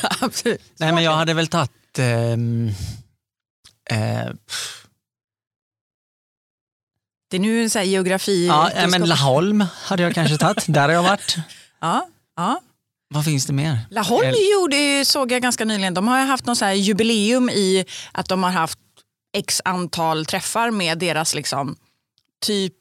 absolut. 0.22 0.62
Nej, 0.78 0.94
men 0.94 1.04
jag 1.04 1.16
hade 1.16 1.34
väl 1.34 1.48
tagit 1.48 2.00
um, 2.00 2.68
uh, 3.92 4.34
det 7.30 7.38
är 7.38 7.42
nu 7.42 7.70
så 7.70 7.80
geografi. 7.80 8.48
Ja, 8.48 8.72
men 8.90 9.06
Laholm 9.06 9.66
hade 9.84 10.04
jag 10.04 10.16
kanske 10.16 10.38
tagit. 10.38 10.66
Där 10.68 10.82
har 10.82 10.90
jag 10.90 11.04
varit. 11.04 11.36
Ja, 11.80 12.08
ja. 12.36 12.62
Vad 13.08 13.26
finns 13.26 13.46
det 13.46 13.54
mer? 13.54 13.80
Laholm 13.90 14.34
gjorde, 14.54 15.06
såg 15.06 15.32
jag 15.32 15.42
ganska 15.42 15.66
nyligen. 15.66 15.94
De 15.94 16.08
har 16.08 16.26
haft 16.26 16.46
någon 16.46 16.56
så 16.56 16.66
jubileum 16.66 17.50
i 17.50 17.86
att 18.12 18.30
de 18.30 18.44
har 18.44 18.52
haft 18.52 18.80
x 19.38 19.62
antal 19.66 20.26
träffar 20.26 20.72
med 20.72 20.98
deras 20.98 21.36
liksom, 21.36 21.76
typ 22.46 22.74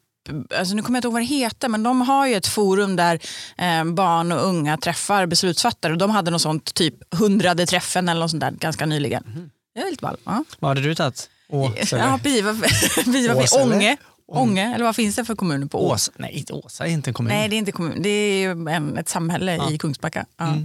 Alltså 0.57 0.75
nu 0.75 0.81
kommer 0.81 0.97
jag 0.97 0.99
inte 0.99 1.07
ihåg 1.07 1.13
vad 1.13 1.21
det 1.21 1.25
heter, 1.25 1.69
men 1.69 1.83
de 1.83 2.01
har 2.01 2.27
ju 2.27 2.35
ett 2.35 2.47
forum 2.47 2.95
där 2.95 3.19
eh, 3.57 3.83
barn 3.83 4.31
och 4.31 4.45
unga 4.47 4.77
träffar 4.77 5.25
beslutsfattare. 5.25 5.91
Och 5.91 5.97
de 5.97 6.11
hade 6.11 6.31
något 6.31 6.41
sånt, 6.41 6.73
typ 6.73 7.15
hundrade 7.15 7.65
träffen 7.65 8.09
eller 8.09 8.21
något 8.21 8.31
sånt 8.31 8.41
där 8.41 8.51
ganska 8.51 8.85
nyligen. 8.85 9.23
Mm. 9.27 9.49
Det 9.75 9.81
är 9.81 9.91
lite 9.91 10.01
ball. 10.01 10.17
Ja. 10.23 10.43
Vad 10.59 10.69
hade 10.69 10.81
du 10.81 10.95
tagit? 10.95 11.29
Åsele? 11.49 12.01
Ja, 12.03 12.19
precis. 12.23 13.53
Ånge. 13.61 13.97
Ånge, 14.27 14.75
eller 14.75 14.85
vad 14.85 14.95
finns 14.95 15.15
det 15.15 15.25
för 15.25 15.35
kommuner 15.35 15.67
på 15.67 15.87
Åsa? 15.87 16.11
Nej, 16.15 16.45
Åsa 16.49 16.85
är 16.85 16.89
inte 16.89 17.09
en 17.09 17.13
kommun. 17.13 17.33
Nej, 17.33 17.49
det 17.49 17.55
är 17.55 17.57
inte 17.57 17.71
kommun. 17.71 18.01
Det 18.01 18.09
är 18.09 18.69
en, 18.69 18.97
ett 18.97 19.09
samhälle 19.09 19.55
ja. 19.55 19.71
i 19.71 19.77
Kungsbacka. 19.77 20.25
Ja. 20.37 20.55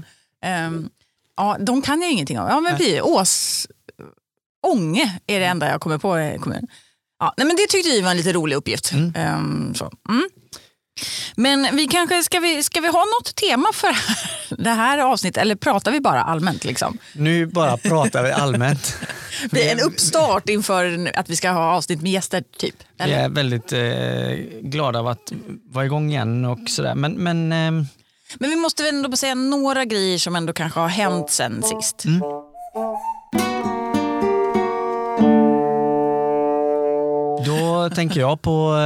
Mm. 0.43 0.75
Um, 0.75 0.91
ja, 1.37 1.57
de 1.61 1.83
kan 1.83 2.03
jag 2.03 2.13
ingenting 2.13 2.41
om. 2.41 2.49
Ja, 2.49 2.61
men 2.61 2.77
vi, 2.77 3.01
Ås, 3.01 3.67
Ånge 4.63 5.19
är 5.27 5.41
det 5.41 5.47
enda 5.47 5.69
jag 5.69 5.81
kommer 5.81 5.99
på 5.99 6.21
i 6.21 6.39
kommun. 6.41 6.67
Ja, 7.21 7.35
nej, 7.37 7.47
men 7.47 7.57
det 7.57 7.67
tyckte 7.67 7.91
vi 7.91 8.01
var 8.01 8.11
en 8.11 8.17
lite 8.17 8.33
rolig 8.33 8.57
uppgift. 8.57 8.93
Mm. 8.93 9.37
Um, 9.37 9.75
så. 9.75 9.93
Mm. 10.09 10.29
Men 11.37 11.77
vi 11.77 11.87
kanske, 11.87 12.23
ska, 12.23 12.41
vi, 12.41 12.63
ska 12.63 12.81
vi 12.81 12.89
ha 12.89 13.05
något 13.05 13.35
tema 13.35 13.69
för 13.75 13.97
Det 14.63 14.71
här 14.71 14.99
avsnittet, 14.99 15.43
eller 15.43 15.55
pratar 15.55 15.93
vi 15.93 16.01
bara 16.01 16.23
allmänt? 16.23 16.65
Liksom? 16.65 16.99
Nu 17.13 17.47
bara 17.47 17.77
pratar 17.77 18.23
vi 18.23 18.33
allmänt. 18.33 18.97
Det 19.51 19.69
är 19.69 19.73
en 19.73 19.81
uppstart 19.81 20.49
inför 20.49 21.11
att 21.15 21.31
vi 21.31 21.37
ska 21.37 21.51
ha 21.51 21.75
avsnitt 21.75 22.03
med 22.03 22.13
gäster. 22.13 22.45
typ. 22.57 22.75
Vi 23.05 23.13
är 23.13 23.29
väldigt 23.29 23.73
eh, 23.73 24.61
glada 24.61 24.99
av 24.99 25.09
att 25.09 25.33
vara 25.65 25.85
igång 25.85 26.11
igen 26.11 26.45
och 26.45 26.59
sådär. 26.67 26.95
Men, 26.95 27.13
men, 27.13 27.53
eh... 27.53 27.87
men 28.39 28.51
vi 28.51 28.57
måste 28.57 28.83
väl 28.83 28.95
ändå 28.95 29.17
säga 29.17 29.35
några 29.35 29.85
grejer 29.85 30.19
som 30.19 30.37
ändå 30.37 30.53
kanske 30.53 30.81
har 30.81 30.89
hänt 30.89 31.31
sen 31.31 31.63
sist. 31.63 32.05
Mm. 32.05 32.23
Då 37.89 37.95
tänker 37.95 38.21
jag 38.21 38.43
på 38.43 38.77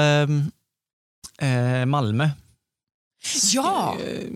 eh, 1.40 1.48
eh 1.48 1.86
Malmö. 1.86 2.28
Ja! 3.52 3.96
Eh, 4.06 4.28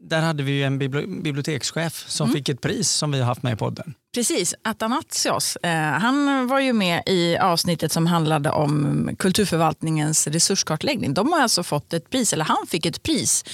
där 0.00 0.20
hade 0.20 0.42
vi 0.42 0.62
en 0.62 0.78
bibliotekschef 1.22 2.04
som 2.08 2.24
mm. 2.24 2.36
fick 2.36 2.48
ett 2.48 2.60
pris 2.60 2.90
som 2.90 3.12
vi 3.12 3.18
har 3.18 3.26
haft 3.26 3.42
med 3.42 3.52
i 3.52 3.56
podden. 3.56 3.94
Precis, 4.14 4.54
Atanasios. 4.62 5.56
Eh, 5.56 5.70
han 5.80 6.46
var 6.46 6.60
ju 6.60 6.72
med 6.72 7.02
i 7.06 7.36
avsnittet 7.36 7.92
som 7.92 8.06
handlade 8.06 8.50
om 8.50 9.10
kulturförvaltningens 9.18 10.26
resurskartläggning. 10.26 11.14
De 11.14 11.32
har 11.32 11.40
alltså 11.40 11.62
fått 11.62 11.92
ett 11.92 12.10
pris, 12.10 12.32
eller 12.32 12.44
han 12.44 12.66
fick 12.68 12.86
ett 12.86 13.02
pris. 13.02 13.44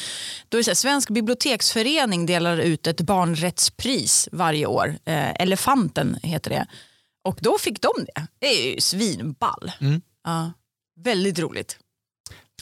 Då 0.49 0.59
är 0.59 0.63
så 0.63 0.71
här, 0.71 0.75
Svensk 0.75 1.11
biblioteksförening 1.11 2.27
delar 2.27 2.57
ut 2.59 2.87
ett 2.87 3.01
barnrättspris 3.01 4.29
varje 4.33 4.67
år. 4.67 4.99
Eh, 5.05 5.31
Elefanten 5.43 6.19
heter 6.23 6.51
det. 6.51 6.67
Och 7.25 7.39
då 7.41 7.59
fick 7.59 7.81
de 7.81 7.91
det. 7.97 8.27
Det 8.39 8.47
är 8.47 8.75
ju 8.75 8.81
svinball. 8.81 9.73
Mm. 9.81 10.03
Ja, 10.25 10.53
väldigt 11.01 11.39
roligt. 11.39 11.79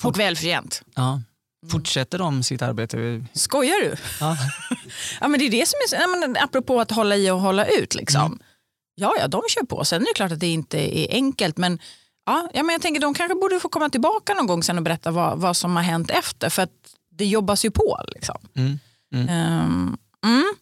Och 0.02 0.18
välförtjänt. 0.18 0.82
Ja. 0.94 1.22
Fortsätter 1.70 2.18
de 2.18 2.42
sitt 2.42 2.62
arbete? 2.62 3.24
Skojar 3.32 3.80
du? 3.80 3.96
Ja. 4.20 4.36
ja, 5.20 5.28
men 5.28 5.40
det 5.40 5.46
är 5.46 5.50
det 5.50 5.68
som 5.68 5.98
är, 5.98 6.20
men 6.20 6.36
apropå 6.36 6.80
att 6.80 6.90
hålla 6.90 7.16
i 7.16 7.30
och 7.30 7.40
hålla 7.40 7.66
ut. 7.66 7.94
Liksom. 7.94 8.26
Mm. 8.26 8.38
Ja, 8.94 9.14
ja, 9.20 9.28
de 9.28 9.42
kör 9.48 9.62
på. 9.62 9.84
Sen 9.84 10.02
är 10.02 10.06
det 10.06 10.14
klart 10.14 10.32
att 10.32 10.40
det 10.40 10.46
inte 10.46 10.98
är 10.98 11.14
enkelt. 11.14 11.56
Men, 11.56 11.78
ja, 12.26 12.50
ja, 12.54 12.62
men 12.62 12.72
jag 12.72 12.82
tänker 12.82 13.00
de 13.00 13.14
kanske 13.14 13.34
borde 13.34 13.60
få 13.60 13.68
komma 13.68 13.88
tillbaka 13.88 14.34
någon 14.34 14.46
gång 14.46 14.62
sen 14.62 14.76
och 14.78 14.82
berätta 14.82 15.10
vad, 15.10 15.38
vad 15.38 15.56
som 15.56 15.76
har 15.76 15.82
hänt 15.82 16.10
efter. 16.10 16.50
För 16.50 16.62
att 16.62 16.94
det 17.10 17.26
jobbas 17.26 17.64
ju 17.64 17.70
på. 17.70 18.00
Liksom. 18.08 18.38
Mm. 18.56 18.78
Mm. 19.14 19.98
Um, 20.22 20.54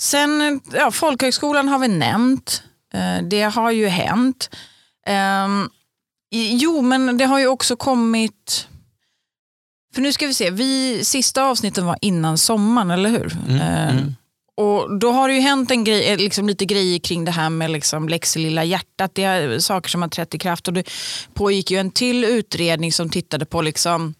sen, 0.00 0.60
ja, 0.72 0.90
folkhögskolan 0.90 1.68
har 1.68 1.78
vi 1.78 1.88
nämnt. 1.88 2.62
Uh, 2.94 3.28
det 3.28 3.42
har 3.42 3.70
ju 3.70 3.86
hänt. 3.86 4.50
Um, 5.46 5.70
jo, 6.30 6.82
men 6.82 7.18
det 7.18 7.24
har 7.24 7.38
ju 7.38 7.46
också 7.46 7.76
kommit 7.76 8.68
för 9.94 10.02
nu 10.02 10.12
ska 10.12 10.26
vi 10.26 10.34
se, 10.34 10.50
vi, 10.50 11.04
sista 11.04 11.44
avsnitten 11.44 11.86
var 11.86 11.98
innan 12.00 12.38
sommaren, 12.38 12.90
eller 12.90 13.10
hur? 13.10 13.36
Mm, 13.48 13.60
eh, 13.60 13.90
mm. 13.90 14.14
Och 14.56 14.98
Då 14.98 15.10
har 15.10 15.28
det 15.28 15.34
ju 15.34 15.40
hänt 15.40 15.70
en 15.70 15.84
grej, 15.84 16.12
eh, 16.12 16.18
liksom 16.18 16.46
lite 16.48 16.64
grejer 16.64 16.98
kring 16.98 17.24
det 17.24 17.30
här 17.30 17.50
med 17.50 17.70
liksom 17.70 18.08
Lex 18.08 18.36
lilla 18.36 18.64
hjärtat. 18.64 19.14
Det 19.14 19.24
är 19.24 19.58
saker 19.58 19.90
som 19.90 20.02
har 20.02 20.08
trätt 20.08 20.34
i 20.34 20.38
kraft. 20.38 20.68
Och 20.68 20.74
det 20.74 20.90
pågick 21.34 21.70
ju 21.70 21.78
en 21.78 21.90
till 21.90 22.24
utredning 22.24 22.92
som 22.92 23.10
tittade 23.10 23.46
på 23.46 23.62
liksom 23.62 24.14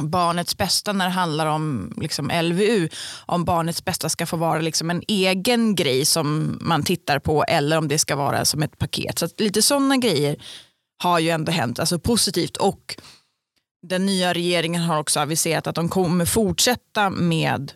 barnets 0.00 0.56
bästa 0.56 0.92
när 0.92 1.04
det 1.04 1.10
handlar 1.10 1.46
om 1.46 1.92
liksom 1.96 2.30
LVU. 2.42 2.88
Om 3.26 3.44
barnets 3.44 3.84
bästa 3.84 4.08
ska 4.08 4.26
få 4.26 4.36
vara 4.36 4.60
liksom 4.60 4.90
en 4.90 5.02
egen 5.08 5.74
grej 5.74 6.04
som 6.04 6.58
man 6.60 6.82
tittar 6.82 7.18
på 7.18 7.44
eller 7.44 7.78
om 7.78 7.88
det 7.88 7.98
ska 7.98 8.16
vara 8.16 8.44
som 8.44 8.62
ett 8.62 8.78
paket. 8.78 9.18
Så 9.18 9.28
lite 9.38 9.62
sådana 9.62 9.96
grejer 9.96 10.36
har 11.02 11.18
ju 11.18 11.30
ändå 11.30 11.52
hänt, 11.52 11.78
alltså 11.78 11.98
positivt. 11.98 12.56
Och 12.56 12.96
den 13.86 14.06
nya 14.06 14.32
regeringen 14.32 14.82
har 14.82 14.98
också 14.98 15.20
aviserat 15.20 15.66
att 15.66 15.74
de 15.74 15.88
kommer 15.88 16.24
fortsätta 16.24 17.10
med 17.10 17.72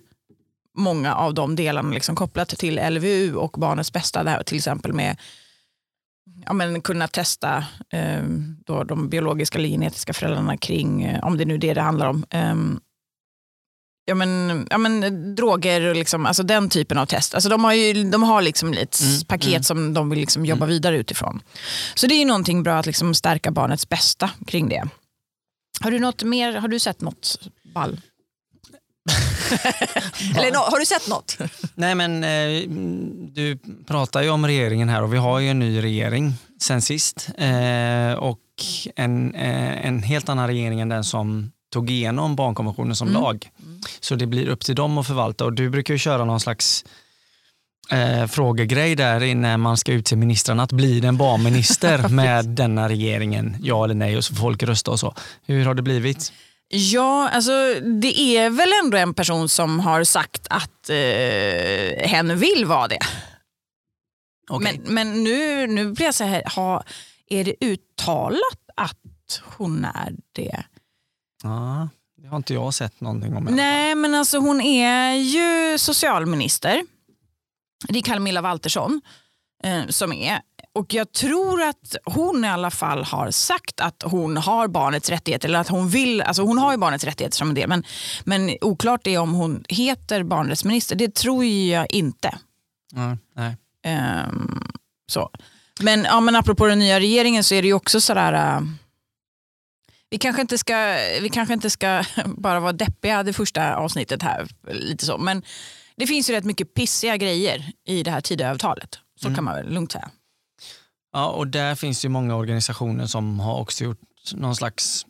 många 0.79 1.15
av 1.15 1.35
de 1.35 1.57
delarna 1.57 1.91
liksom 1.91 2.17
kopplat 2.17 2.49
till 2.49 2.81
LVU 2.91 3.35
och 3.35 3.51
barnets 3.51 3.93
bästa. 3.93 4.25
Där, 4.25 4.43
till 4.43 4.57
exempel 4.57 4.93
med 4.93 5.17
ja, 6.47 6.53
men 6.53 6.81
kunna 6.81 7.09
testa 7.09 7.65
eh, 7.93 8.23
då 8.67 8.85
de 8.85 9.09
biologiska 9.09 9.59
eller 9.59 9.69
genetiska 9.69 10.13
föräldrarna 10.13 10.57
kring, 10.57 11.03
eh, 11.05 11.25
om 11.25 11.39
det 11.39 11.45
nu 11.45 11.55
är 11.55 11.59
det 11.59 11.75
det 11.75 11.81
handlar 11.81 12.07
om, 12.07 12.25
eh, 12.31 12.55
ja, 14.05 14.15
men, 14.15 14.67
ja, 14.71 14.79
men, 14.79 15.35
droger 15.35 15.81
och 15.81 15.97
liksom, 15.97 16.27
alltså 16.27 16.43
den 16.43 16.69
typen 16.69 16.99
av 16.99 17.07
test. 17.07 17.35
Alltså 17.35 17.49
de 17.49 17.65
har, 17.65 17.73
ju, 17.73 18.11
de 18.11 18.23
har 18.23 18.43
liksom 18.43 18.73
ett 18.73 19.01
mm, 19.01 19.25
paket 19.29 19.49
mm. 19.49 19.63
som 19.63 19.95
de 19.95 20.11
vill 20.11 20.19
liksom 20.19 20.47
jobba 20.47 20.65
mm. 20.65 20.69
vidare 20.69 20.97
utifrån. 20.97 21.43
Så 21.95 22.07
det 22.07 22.15
är 22.15 22.27
någonting 22.27 22.63
bra 22.63 22.79
att 22.79 22.87
liksom 22.87 23.15
stärka 23.15 23.51
barnets 23.51 23.89
bästa 23.89 24.31
kring 24.47 24.69
det. 24.69 24.89
Har 25.81 25.91
du, 25.91 25.99
något 25.99 26.23
mer, 26.23 26.53
har 26.53 26.69
du 26.69 26.79
sett 26.79 27.01
något 27.01 27.39
ball? 27.75 28.01
Eller 30.37 30.53
no, 30.53 30.59
har 30.59 30.79
du 30.79 30.87
sett 30.87 31.09
något? 31.09 31.39
Nej 31.75 31.95
men 31.95 32.25
eh, 32.25 32.69
du 33.33 33.59
pratar 33.87 34.23
ju 34.23 34.31
om 34.31 34.47
regeringen 34.47 34.89
här 34.89 35.03
och 35.03 35.15
vi 35.15 35.19
har 35.19 35.39
ju 35.39 35.49
en 35.49 35.59
ny 35.59 35.83
regering 35.83 36.35
sen 36.61 36.83
sist. 36.83 37.29
Eh, 37.39 38.13
och 38.13 38.41
en, 38.97 39.35
eh, 39.35 39.87
en 39.87 40.03
helt 40.03 40.29
annan 40.29 40.47
regering 40.47 40.81
än 40.81 40.89
den 40.89 41.05
som 41.05 41.53
tog 41.73 41.91
igenom 41.91 42.37
barnkonventionen 42.37 42.97
som 42.97 43.09
mm. 43.09 43.23
lag. 43.23 43.51
Så 44.01 44.15
det 44.15 44.27
blir 44.27 44.49
upp 44.49 44.65
till 44.65 44.75
dem 44.75 44.99
att 44.99 45.07
förvalta 45.07 45.45
och 45.45 45.53
du 45.53 45.71
brukar 45.71 45.95
ju 45.95 45.99
köra 45.99 46.25
någon 46.25 46.41
slags 46.41 46.85
eh, 47.91 48.27
frågegrej 48.27 48.95
där 48.95 49.23
innan 49.23 49.61
man 49.61 49.77
ska 49.77 49.93
utse 49.93 50.17
ministrarna. 50.17 50.63
Att 50.63 50.73
bli 50.73 51.07
en 51.07 51.17
barnminister 51.17 52.09
med 52.11 52.45
denna 52.49 52.89
regeringen, 52.89 53.57
ja 53.63 53.85
eller 53.85 53.95
nej 53.95 54.17
och 54.17 54.25
så 54.25 54.35
får 54.35 54.41
folk 54.41 54.63
rösta 54.63 54.91
och 54.91 55.01
så. 55.01 55.15
Hur 55.47 55.67
har 55.67 55.75
det 55.75 55.83
blivit? 55.83 56.33
Ja, 56.69 57.29
alltså 57.29 57.75
det 57.81 58.19
är 58.19 58.51
väl 58.51 58.73
ändå 58.85 58.97
en 58.97 59.15
person 59.15 59.49
som 59.49 59.81
har 59.81 60.05
sagt 60.05 60.47
att 60.51 60.91
eh, 60.91 62.09
hen 62.09 62.39
vill 62.39 62.65
vara 62.65 62.89
det. 62.89 62.99
Okay. 64.51 64.79
Men, 64.79 64.95
men 64.95 65.25
nu, 65.25 65.67
nu 65.67 65.93
blir 65.93 66.07
jag 66.07 66.15
så 66.15 66.25
här, 66.25 66.43
ha, 66.57 66.85
är 67.27 67.45
det 67.45 67.55
uttalat 67.61 68.71
att 68.77 69.43
hon 69.45 69.85
är 69.85 70.15
det? 70.33 70.65
Ja, 71.43 71.89
det 72.23 72.29
har 72.29 72.37
inte 72.37 72.55
jag 72.55 72.75
sett 72.75 73.01
någonting 73.01 73.37
om. 73.37 73.45
Nej, 73.45 73.95
men 73.95 74.15
alltså 74.15 74.39
hon 74.39 74.61
är 74.61 75.15
ju 75.15 75.79
socialminister. 75.79 76.83
Det 77.89 77.99
är 77.99 78.03
Camilla 78.03 78.41
Waltersson 78.41 79.01
eh, 79.63 79.87
som 79.89 80.13
är. 80.13 80.41
Och 80.77 80.95
jag 80.95 81.13
tror 81.13 81.63
att 81.63 81.97
hon 82.05 82.45
i 82.45 82.49
alla 82.49 82.71
fall 82.71 83.05
har 83.05 83.31
sagt 83.31 83.81
att 83.81 84.03
hon 84.03 84.37
har 84.37 84.69
barnets 84.69 85.11
rättigheter. 85.11 85.49
Eller 85.49 85.59
att 85.59 85.69
hon 85.69 85.89
vill, 85.89 86.21
alltså 86.23 86.43
hon 86.43 86.59
har 86.59 86.73
ju 86.73 86.79
barnets 86.79 87.05
rättigheter 87.05 87.37
som 87.37 87.49
en 87.49 87.55
del. 87.55 87.69
Men, 87.69 87.85
men 88.25 88.57
oklart 88.61 89.07
är 89.07 89.19
om 89.19 89.35
hon 89.35 89.65
heter 89.69 90.23
barnrättsminister. 90.23 90.97
Det 90.97 91.15
tror 91.15 91.45
jag 91.45 91.87
inte. 91.91 92.39
Mm, 92.97 93.19
nej. 93.37 93.57
Um, 94.29 94.73
så. 95.07 95.31
Men, 95.81 96.05
ja, 96.05 96.21
men 96.21 96.37
apropå 96.37 96.67
den 96.67 96.79
nya 96.79 97.01
regeringen 97.01 97.45
så 97.45 97.55
är 97.55 97.63
det 97.63 97.69
ju 97.69 97.75
också 97.75 98.01
sådär... 98.01 98.59
Uh, 98.59 98.67
vi 100.11 100.19
kanske, 100.19 100.43
inte 100.43 100.59
ska, 100.59 100.97
vi 101.23 101.29
kanske 101.29 101.55
inte 101.55 101.71
ska 101.71 102.05
bara 102.25 102.61
vara 102.61 102.73
deppiga 102.73 103.23
det 103.23 103.33
första 103.33 103.77
avsnittet 103.77 104.23
här. 104.23 104.49
lite 104.71 105.07
så. 105.07 105.19
Men 105.19 105.43
det 105.97 106.07
finns 106.07 106.31
ju 106.31 106.35
rätt 106.35 106.45
mycket 106.45 106.75
pissiga 106.75 107.17
grejer 107.17 107.73
i 107.87 108.03
det 108.03 108.11
här 108.11 108.21
Tidöavtalet. 108.21 108.99
Så 109.21 109.27
mm. 109.27 109.35
kan 109.35 109.45
man 109.45 109.55
väl 109.55 109.73
lugnt 109.73 109.93
säga. 109.93 110.11
Ja, 111.17 111.27
och 111.27 111.47
där 111.47 111.75
finns 111.75 112.05
ju 112.05 112.09
många 112.09 112.37
organisationer 112.37 113.07
som 113.07 113.41
har 113.41 113.59
också 113.59 113.85
gjort 113.85 114.01
någon 114.33 114.57
slags 114.57 115.07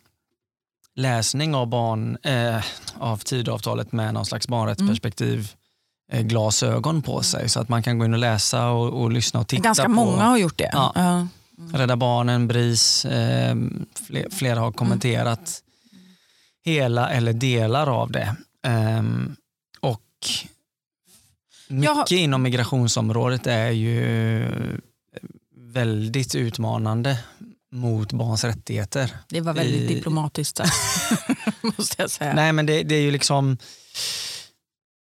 läsning 0.94 1.54
av, 1.54 1.66
barn, 1.66 2.18
eh, 2.22 2.64
av 2.98 3.16
Tidöavtalet 3.16 3.92
med 3.92 4.14
någon 4.14 4.26
slags 4.26 4.48
barnrättsperspektiv 4.48 5.52
mm. 6.12 6.24
eh, 6.24 6.28
glasögon 6.28 7.02
på 7.02 7.22
sig 7.22 7.48
så 7.48 7.60
att 7.60 7.68
man 7.68 7.82
kan 7.82 7.98
gå 7.98 8.04
in 8.04 8.12
och 8.12 8.18
läsa 8.18 8.68
och, 8.68 9.02
och 9.02 9.12
lyssna 9.12 9.40
och 9.40 9.48
titta. 9.48 9.62
Ganska 9.62 9.84
på, 9.84 9.90
många 9.90 10.24
har 10.24 10.38
gjort 10.38 10.58
det. 10.58 10.70
Ja, 10.72 10.92
mm. 10.96 11.28
Rädda 11.72 11.96
Barnen, 11.96 12.48
BRIS, 12.48 13.04
eh, 13.04 13.56
fler, 14.06 14.30
flera 14.30 14.60
har 14.60 14.72
kommenterat 14.72 15.62
mm. 15.92 16.04
hela 16.64 17.10
eller 17.10 17.32
delar 17.32 17.86
av 17.86 18.10
det. 18.10 18.36
Um, 18.98 19.36
och 19.80 20.02
mycket 21.68 22.10
inom 22.10 22.42
migrationsområdet 22.42 23.46
är 23.46 23.70
ju 23.70 24.80
väldigt 25.76 26.34
utmanande 26.34 27.18
mot 27.72 28.12
barns 28.12 28.44
rättigheter. 28.44 29.16
Det 29.28 29.40
var 29.40 29.54
väldigt 29.54 29.90
I, 29.90 29.94
diplomatiskt 29.94 30.60
måste 31.60 32.02
jag 32.02 32.10
säga. 32.10 32.34
Nej 32.34 32.52
men 32.52 32.66
det, 32.66 32.82
det 32.82 32.94
är 32.94 33.00
ju 33.00 33.10
liksom, 33.10 33.58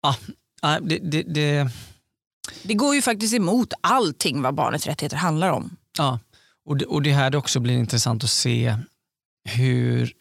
ja, 0.02 0.78
det, 0.80 0.98
det, 0.98 1.22
det, 1.22 1.70
det 2.62 2.74
går 2.74 2.94
ju 2.94 3.02
faktiskt 3.02 3.34
emot 3.34 3.72
allting 3.80 4.42
vad 4.42 4.54
barnets 4.54 4.86
rättigheter 4.86 5.16
handlar 5.16 5.50
om. 5.50 5.76
Ja, 5.98 6.18
och 6.66 6.76
det, 6.76 6.84
och 6.84 7.02
det 7.02 7.12
här 7.12 7.30
det 7.30 7.38
också 7.38 7.60
blir 7.60 7.78
intressant 7.78 8.24
att 8.24 8.30
se 8.30 8.76
hur 9.44 10.12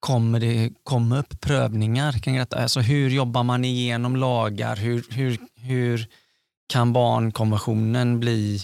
kommer 0.00 0.40
det 0.40 0.70
komma 0.82 1.18
upp 1.18 1.40
prövningar 1.40 2.12
kring 2.12 2.36
detta? 2.36 2.62
Alltså 2.62 2.80
hur 2.80 3.10
jobbar 3.10 3.42
man 3.42 3.64
igenom 3.64 4.16
lagar? 4.16 4.76
Hur, 4.76 5.04
hur, 5.10 5.38
hur 5.56 6.08
kan 6.66 6.92
barnkonventionen 6.92 8.20
bli 8.20 8.60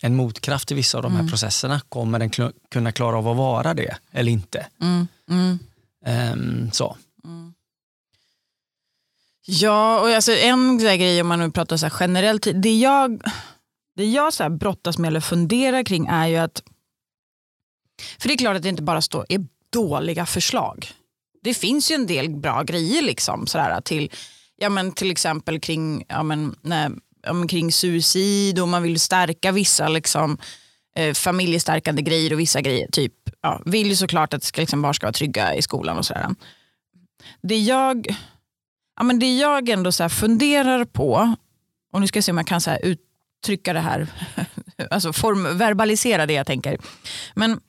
en 0.00 0.16
motkraft 0.16 0.72
i 0.72 0.74
vissa 0.74 0.98
av 0.98 1.02
de 1.02 1.12
här 1.12 1.20
mm. 1.20 1.30
processerna? 1.30 1.80
Kommer 1.88 2.18
den 2.18 2.30
kl 2.30 2.42
kunna 2.70 2.92
klara 2.92 3.18
av 3.18 3.28
att 3.28 3.36
vara 3.36 3.74
det 3.74 3.96
eller 4.10 4.32
inte? 4.32 4.66
Mm. 4.80 5.08
Mm. 5.30 5.58
Um, 6.32 6.70
så. 6.72 6.96
Ja, 9.46 10.00
och 10.00 10.08
alltså 10.08 10.32
en 10.32 10.78
grej 10.78 11.20
om 11.20 11.28
man 11.28 11.38
nu 11.38 11.50
pratar 11.50 11.76
så 11.76 11.90
generellt. 12.00 12.46
Det 12.54 12.78
jag, 12.78 13.22
det 13.96 14.04
jag 14.04 14.32
så 14.32 14.42
här 14.42 14.50
brottas 14.50 14.98
med 14.98 15.08
eller 15.08 15.20
funderar 15.20 15.82
kring 15.82 16.06
är 16.06 16.26
ju 16.26 16.36
att, 16.36 16.62
för 18.18 18.28
det 18.28 18.34
är 18.34 18.38
klart 18.38 18.56
att 18.56 18.62
det 18.62 18.68
inte 18.68 18.82
bara 18.82 19.02
står, 19.02 19.26
är 19.28 19.46
dåliga 19.70 20.26
förslag. 20.26 20.90
Det 21.42 21.54
finns 21.54 21.90
ju 21.90 21.94
en 21.94 22.06
del 22.06 22.30
bra 22.30 22.62
grejer 22.62 23.02
liksom 23.02 23.46
sådär, 23.46 23.80
till, 23.80 24.10
ja, 24.56 24.68
men 24.68 24.92
till 24.92 25.10
exempel 25.10 25.60
kring, 25.60 26.04
ja, 26.08 26.22
men, 26.22 26.54
nej, 26.62 26.90
kring 27.48 27.72
suicid 27.72 28.58
och 28.58 28.68
man 28.68 28.82
vill 28.82 29.00
stärka 29.00 29.52
vissa 29.52 29.88
liksom, 29.88 30.38
eh, 30.96 31.14
familjestärkande 31.14 32.02
grejer 32.02 32.32
och 32.32 32.40
vissa 32.40 32.60
grejer. 32.60 32.88
Typ, 32.92 33.12
ja, 33.40 33.62
vill 33.66 33.86
ju 33.86 33.96
såklart 33.96 34.34
att 34.34 34.44
ska, 34.44 34.60
liksom, 34.60 34.82
barn 34.82 34.94
ska 34.94 35.06
vara 35.06 35.12
trygga 35.12 35.54
i 35.54 35.62
skolan 35.62 35.98
och 35.98 36.06
sådär. 36.06 36.28
Det 37.42 37.58
jag, 37.58 38.06
ja, 38.96 39.02
men 39.02 39.18
det 39.18 39.36
jag 39.36 39.68
ändå 39.68 39.92
så 39.92 40.08
funderar 40.08 40.84
på, 40.84 41.36
och 41.92 42.00
nu 42.00 42.06
ska 42.06 42.16
jag 42.16 42.24
se 42.24 42.32
om 42.32 42.38
jag 42.38 42.46
kan 42.46 42.60
så 42.60 42.76
uttrycka 42.76 43.72
det 43.72 43.80
här, 43.80 44.08
alltså 44.90 45.12
form, 45.12 45.58
verbalisera 45.58 46.26
det 46.26 46.32
jag 46.32 46.46
tänker. 46.46 46.78
Men 47.34 47.60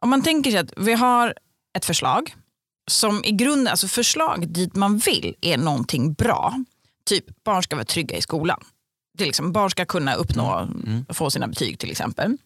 om 0.00 0.10
man 0.10 0.22
tänker 0.22 0.50
sig 0.50 0.60
att 0.60 0.72
vi 0.76 0.92
har 0.92 1.34
ett 1.76 1.84
förslag 1.84 2.34
som 2.86 3.24
i 3.24 3.32
grunden, 3.32 3.68
alltså 3.68 3.88
förslag 3.88 4.48
dit 4.48 4.76
man 4.76 4.98
vill 4.98 5.34
är 5.40 5.58
någonting 5.58 6.12
bra. 6.12 6.54
Typ 7.06 7.44
barn 7.44 7.62
ska 7.62 7.76
vara 7.76 7.84
trygga 7.84 8.16
i 8.16 8.22
skolan. 8.22 8.64
Är 9.18 9.24
liksom, 9.26 9.52
barn 9.52 9.70
ska 9.70 9.84
kunna 9.84 10.14
uppnå, 10.14 10.58
mm. 10.58 11.04
få 11.08 11.30
sina 11.30 11.48
betyg 11.48 11.78
till 11.78 11.90
exempel. 11.90 12.36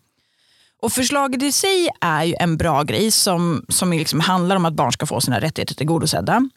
Och 0.83 0.93
Förslaget 0.93 1.43
i 1.43 1.53
sig 1.53 1.89
är 2.01 2.25
ju 2.25 2.35
en 2.41 2.57
bra 2.57 2.83
grej 2.83 3.11
som, 3.11 3.65
som 3.69 3.93
liksom 3.93 4.21
handlar 4.21 4.57
om 4.57 4.65
att 4.65 4.75
barn 4.75 4.93
ska 4.93 5.07
få 5.07 5.21
sina 5.21 5.41
rättigheter 5.41 5.75
tillgodosedda. 5.75 6.49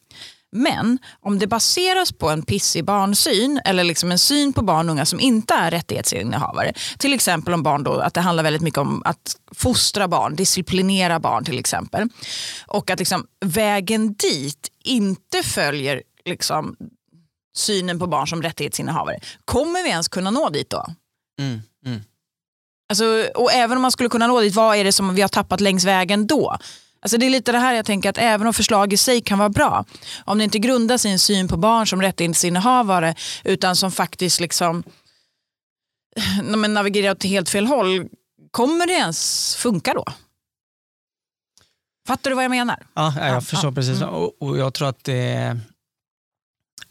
Men 0.52 1.00
om 1.20 1.40
det 1.40 1.48
baseras 1.48 2.12
på 2.12 2.30
en 2.30 2.44
pissig 2.44 2.86
barnsyn 2.86 3.62
eller 3.66 3.84
liksom 3.84 4.12
en 4.12 4.20
syn 4.20 4.54
på 4.54 4.62
barn 4.62 4.90
och 4.90 4.94
unga 4.94 5.06
som 5.06 5.20
inte 5.20 5.54
är 5.54 5.72
rättighetsinnehavare. 5.72 6.74
Till 6.98 7.14
exempel 7.14 7.54
om 7.54 7.64
barn 7.64 7.84
då, 7.84 8.00
att 8.00 8.14
det 8.14 8.22
handlar 8.22 8.44
väldigt 8.44 8.62
mycket 8.62 8.78
om 8.78 9.02
att 9.06 9.36
fostra 9.52 10.08
barn, 10.08 10.36
disciplinera 10.36 11.20
barn 11.20 11.46
till 11.46 11.60
exempel. 11.60 12.10
Och 12.68 12.90
att 12.90 13.00
liksom 13.00 13.26
vägen 13.46 14.14
dit 14.14 14.72
inte 14.84 15.44
följer 15.44 16.02
liksom 16.26 16.76
synen 17.56 18.00
på 18.00 18.08
barn 18.08 18.28
som 18.28 18.42
rättighetsinnehavare. 18.42 19.20
Kommer 19.46 19.84
vi 19.84 19.90
ens 19.90 20.08
kunna 20.08 20.32
nå 20.32 20.50
dit 20.50 20.70
då? 20.70 20.86
Mm, 21.40 21.62
mm. 21.86 22.02
Alltså, 22.90 23.30
och 23.36 23.52
även 23.54 23.78
om 23.78 23.82
man 23.82 23.92
skulle 23.92 24.10
kunna 24.10 24.28
nå 24.28 24.40
dit, 24.40 24.56
vad 24.56 24.78
är 24.78 24.84
det 24.84 24.92
som 24.92 25.16
vi 25.16 25.22
har 25.22 25.30
tappat 25.30 25.62
längs 25.62 25.86
vägen 25.86 26.28
då? 26.28 26.58
Alltså 27.02 27.18
det 27.18 27.26
är 27.26 27.30
lite 27.30 27.52
det 27.52 27.60
här 27.60 27.74
jag 27.74 27.86
tänker 27.86 28.10
att 28.10 28.18
även 28.18 28.48
om 28.48 28.54
förslag 28.54 28.94
i 28.94 28.98
sig 28.98 29.22
kan 29.22 29.40
vara 29.40 29.50
bra, 29.50 29.86
om 30.26 30.38
det 30.38 30.44
inte 30.44 30.60
grundas 30.60 31.06
i 31.06 31.10
en 31.10 31.20
syn 31.20 31.48
på 31.48 31.58
barn 31.58 31.88
som 31.88 32.02
rättighetsinnehavare 32.02 33.16
utan 33.44 33.76
som 33.76 33.92
faktiskt 33.92 34.40
liksom 34.40 34.84
navigerar 36.68 37.12
åt 37.12 37.24
helt 37.24 37.50
fel 37.50 37.66
håll, 37.66 38.08
kommer 38.52 38.88
det 38.88 38.94
ens 38.94 39.56
funka 39.56 39.94
då? 39.94 40.06
Fattar 42.08 42.30
du 42.30 42.36
vad 42.36 42.44
jag 42.44 42.52
menar? 42.52 42.86
Ja, 42.94 43.14
jag 43.18 43.44
förstår 43.44 43.70
ja. 43.70 43.76
precis. 43.76 44.02
Mm. 44.02 44.10
Och, 44.10 44.42
och 44.42 44.58
jag 44.58 44.74
tror 44.74 44.90
att 44.90 45.04
det 45.04 45.60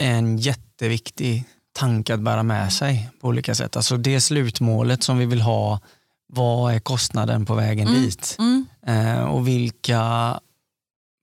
är 0.01 0.15
en 0.15 0.39
jätteviktig 0.39 1.45
tanke 1.73 2.15
att 2.15 2.21
bära 2.21 2.43
med 2.43 2.73
sig 2.73 3.11
på 3.21 3.29
olika 3.29 3.55
sätt. 3.55 3.77
Alltså 3.77 3.97
det 3.97 4.21
slutmålet 4.21 5.03
som 5.03 5.19
vi 5.19 5.27
vill 5.27 5.41
ha, 5.41 5.81
vad 6.27 6.75
är 6.75 6.81
kostnaden 6.81 7.47
på 7.47 7.55
vägen 7.55 7.89
mm. 7.89 8.03
dit? 8.03 8.37
Mm. 8.39 8.67
Eh, 8.87 9.21
och 9.21 9.49
vilka 9.49 10.41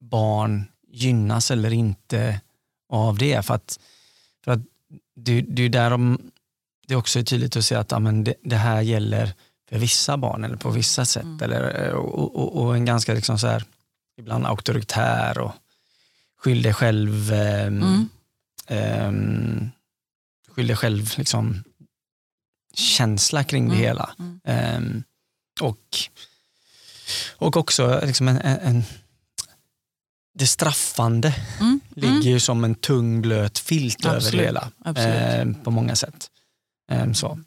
barn 0.01 0.65
gynnas 0.87 1.51
eller 1.51 1.73
inte 1.73 2.41
av 2.89 3.17
det? 3.17 3.45
För 3.45 3.53
att, 3.53 3.79
för 4.43 4.51
att 4.51 4.59
det, 5.15 5.41
det 5.41 5.63
är 5.63 5.69
där 5.69 5.89
de, 5.89 6.31
det 6.87 6.95
också 6.95 7.19
är 7.19 7.23
tydligt 7.23 7.57
att 7.57 7.65
se 7.65 7.75
att 7.75 7.91
ja, 7.91 7.99
det, 7.99 8.33
det, 8.43 8.55
här 8.55 8.81
gäller 8.81 9.33
för 9.69 9.77
vissa 9.77 10.17
barn 10.17 10.43
eller 10.43 10.57
på 10.57 10.69
vissa 10.69 11.05
sätt. 11.05 11.23
Mm. 11.23 11.43
Eller, 11.43 11.91
och, 11.93 12.35
och, 12.35 12.63
och, 12.63 12.75
en 12.75 12.85
ganska 12.85 13.13
liksom 13.13 13.39
så 13.39 13.47
här, 13.47 13.63
ibland 14.17 14.45
auktoritär 14.45 15.39
och 15.39 15.51
skyll 16.39 16.61
dig 16.61 16.73
själv 16.73 17.33
eh, 17.33 17.67
mm. 17.67 18.09
Eh, 18.67 19.11
skyll 20.47 20.67
dig 20.67 20.75
själv 20.75 21.13
liksom, 21.17 21.63
känsla 22.73 23.43
kring 23.43 23.69
det 23.69 23.75
mm. 23.75 23.85
hela. 23.85 24.09
Um, 24.77 25.03
och, 25.61 25.97
och 27.37 27.57
också 27.57 28.01
liksom 28.03 28.27
en, 28.27 28.37
en, 28.37 28.83
det 30.33 30.47
straffande 30.47 31.35
mm. 31.59 31.79
ligger 31.95 32.29
ju 32.29 32.39
som 32.39 32.63
en 32.63 32.75
tung 32.75 33.21
blöt 33.21 33.59
filt 33.59 34.05
Absolut. 34.05 34.33
över 34.33 34.37
det 34.37 34.43
hela 34.43 35.41
eh, 35.41 35.63
på 35.63 35.71
många 35.71 35.95
sätt. 35.95 36.27
Eh, 36.91 37.11
så. 37.11 37.39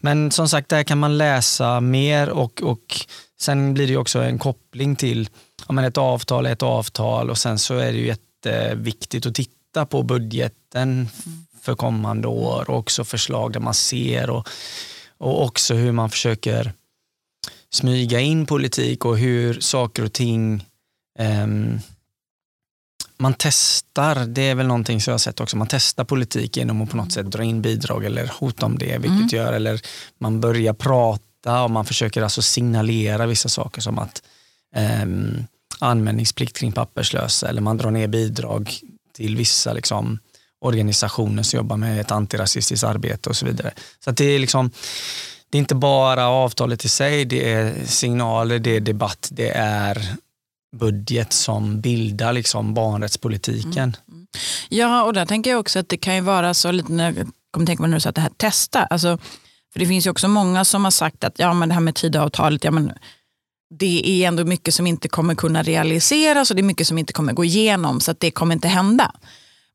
Men 0.00 0.30
som 0.30 0.48
sagt, 0.48 0.68
där 0.68 0.82
kan 0.82 0.98
man 0.98 1.18
läsa 1.18 1.80
mer 1.80 2.28
och, 2.30 2.62
och 2.62 3.06
sen 3.40 3.74
blir 3.74 3.86
det 3.86 3.96
också 3.96 4.22
en 4.22 4.38
koppling 4.38 4.96
till 4.96 5.28
ja, 5.68 5.72
men 5.72 5.84
ett 5.84 5.98
avtal 5.98 6.46
ett 6.46 6.62
avtal 6.62 7.30
och 7.30 7.38
sen 7.38 7.58
så 7.58 7.74
är 7.78 7.92
det 7.92 7.98
ju 7.98 8.06
jätteviktigt 8.06 9.26
att 9.26 9.34
titta 9.34 9.59
på 9.90 10.02
budgeten 10.02 11.08
för 11.60 11.74
kommande 11.74 12.28
år 12.28 12.70
och 12.70 12.78
också 12.78 13.04
förslag 13.04 13.52
där 13.52 13.60
man 13.60 13.74
ser 13.74 14.30
och, 14.30 14.48
och 15.18 15.44
också 15.44 15.74
hur 15.74 15.92
man 15.92 16.10
försöker 16.10 16.72
smyga 17.70 18.20
in 18.20 18.46
politik 18.46 19.04
och 19.04 19.18
hur 19.18 19.60
saker 19.60 20.04
och 20.04 20.12
ting 20.12 20.66
um, 21.18 21.80
man 23.20 23.34
testar, 23.38 24.26
det 24.26 24.42
är 24.42 24.54
väl 24.54 24.66
någonting 24.66 25.00
som 25.00 25.10
jag 25.10 25.14
har 25.14 25.18
sett 25.18 25.40
också, 25.40 25.56
man 25.56 25.66
testar 25.70 26.04
politik 26.04 26.56
genom 26.56 26.82
att 26.82 26.90
på 26.90 26.96
något 26.96 27.12
sätt 27.12 27.26
dra 27.26 27.42
in 27.42 27.62
bidrag 27.62 28.04
eller 28.04 28.26
hota 28.26 28.66
om 28.66 28.78
det, 28.78 28.98
vilket 28.98 29.10
mm. 29.10 29.28
gör, 29.28 29.52
eller 29.52 29.80
man 30.18 30.40
börjar 30.40 30.72
prata 30.72 31.62
och 31.62 31.70
man 31.70 31.84
försöker 31.84 32.22
alltså 32.22 32.42
signalera 32.42 33.26
vissa 33.26 33.48
saker 33.48 33.80
som 33.80 33.98
att 33.98 34.22
um, 35.02 35.44
anmälningsplikt 35.78 36.56
kring 36.56 36.72
papperslösa 36.72 37.48
eller 37.48 37.60
man 37.60 37.76
drar 37.76 37.90
ner 37.90 38.08
bidrag 38.08 38.80
till 39.20 39.36
vissa 39.36 39.72
liksom, 39.72 40.18
organisationer 40.60 41.42
som 41.42 41.56
jobbar 41.56 41.76
med 41.76 42.00
ett 42.00 42.10
antirasistiskt 42.10 42.84
arbete 42.84 43.30
och 43.30 43.36
så 43.36 43.46
vidare. 43.46 43.70
Så 44.04 44.10
det 44.10 44.24
är 44.24 44.38
liksom 44.38 44.70
det 45.50 45.58
är 45.58 45.60
inte 45.60 45.74
bara 45.74 46.28
avtalet 46.28 46.84
i 46.84 46.88
sig, 46.88 47.24
det 47.24 47.52
är 47.52 47.86
signaler, 47.86 48.58
det 48.58 48.76
är 48.76 48.80
debatt, 48.80 49.28
det 49.32 49.50
är 49.50 50.16
budget 50.76 51.32
som 51.32 51.80
bildar 51.80 52.32
liksom 52.32 52.74
barnrättspolitiken. 52.74 53.72
Mm. 53.72 53.94
mm. 54.08 54.26
Ja, 54.68 55.02
och 55.02 55.12
där 55.12 55.26
tänker 55.26 55.50
jag 55.50 55.60
också 55.60 55.78
att 55.78 55.88
det 55.88 55.96
kan 55.96 56.14
ju 56.14 56.20
vara 56.20 56.54
så, 56.54 56.70
lite 56.72 56.92
när 56.92 57.12
jag 57.12 57.30
kommer 57.50 57.66
tänka 57.66 57.82
på 57.82 57.86
när 57.86 57.96
du 57.96 58.00
sa 58.00 58.08
att 58.08 58.14
det 58.14 58.20
här 58.20 58.32
testa, 58.36 58.84
alltså, 58.84 59.18
för 59.72 59.80
det 59.80 59.86
finns 59.86 60.06
ju 60.06 60.10
också 60.10 60.28
många 60.28 60.64
som 60.64 60.84
har 60.84 60.90
sagt 60.90 61.24
att 61.24 61.38
ja, 61.38 61.52
men 61.52 61.68
det 61.68 61.74
här 61.74 61.80
med 61.80 61.94
Tidöavtalet, 61.94 62.64
ja, 62.64 62.70
men 62.70 62.92
det 63.70 64.08
är 64.08 64.28
ändå 64.28 64.44
mycket 64.44 64.74
som 64.74 64.86
inte 64.86 65.08
kommer 65.08 65.34
kunna 65.34 65.62
realiseras 65.62 66.50
och 66.50 66.56
det 66.56 66.60
är 66.60 66.64
mycket 66.64 66.86
som 66.86 66.98
inte 66.98 67.12
kommer 67.12 67.32
gå 67.32 67.44
igenom 67.44 68.00
så 68.00 68.10
att 68.10 68.20
det 68.20 68.30
kommer 68.30 68.54
inte 68.54 68.68
hända. 68.68 69.14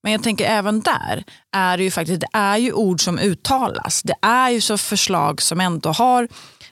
Men 0.04 0.12
jag 0.12 0.24
tänker 0.24 0.46
även 0.46 0.82
där 0.82 1.24
är 1.52 1.78
det 1.78 1.84
ju 1.84 1.92
faktiskt 1.92 2.22
det 2.22 2.38
är 2.38 2.58
ju 2.58 2.72
ord 2.74 3.02
som 3.04 3.20
uttalas. 3.20 4.02
Det 4.04 4.16
är 4.22 4.50
ju 4.50 4.62
så 4.62 4.78
förslag 4.78 5.42
som 5.42 5.62
ändå 5.62 5.90
har 5.90 6.28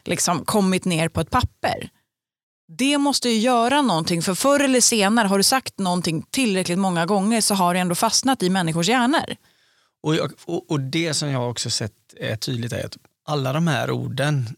liksom 0.05 0.45
kommit 0.45 0.85
ner 0.85 1.09
på 1.09 1.21
ett 1.21 1.29
papper. 1.29 1.89
Det 2.77 2.97
måste 2.97 3.29
ju 3.29 3.39
göra 3.39 3.81
någonting 3.81 4.21
för 4.21 4.35
förr 4.35 4.59
eller 4.59 4.81
senare 4.81 5.27
har 5.27 5.37
du 5.37 5.43
sagt 5.43 5.79
någonting 5.79 6.25
tillräckligt 6.31 6.79
många 6.79 7.05
gånger 7.05 7.41
så 7.41 7.55
har 7.55 7.73
det 7.73 7.79
ändå 7.79 7.95
fastnat 7.95 8.43
i 8.43 8.49
människors 8.49 8.89
hjärnor. 8.89 9.35
Och, 10.03 10.15
jag, 10.15 10.31
och, 10.45 10.71
och 10.71 10.79
det 10.79 11.13
som 11.13 11.29
jag 11.29 11.49
också 11.49 11.69
sett 11.69 11.93
är 12.19 12.35
tydligt 12.35 12.73
är 12.73 12.85
att 12.85 12.97
alla 13.25 13.53
de 13.53 13.67
här 13.67 13.91
orden 13.91 14.55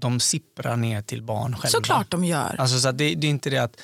de 0.00 0.20
sipprar 0.20 0.76
ner 0.76 1.02
till 1.02 1.22
barn 1.22 1.56
själva. 1.56 1.68
Såklart 1.68 2.10
de 2.10 2.24
gör. 2.24 2.56
Alltså, 2.58 2.80
så 2.80 2.92
det, 2.92 3.14
det 3.14 3.26
är 3.26 3.30
inte 3.30 3.50
det 3.50 3.58
att 3.58 3.80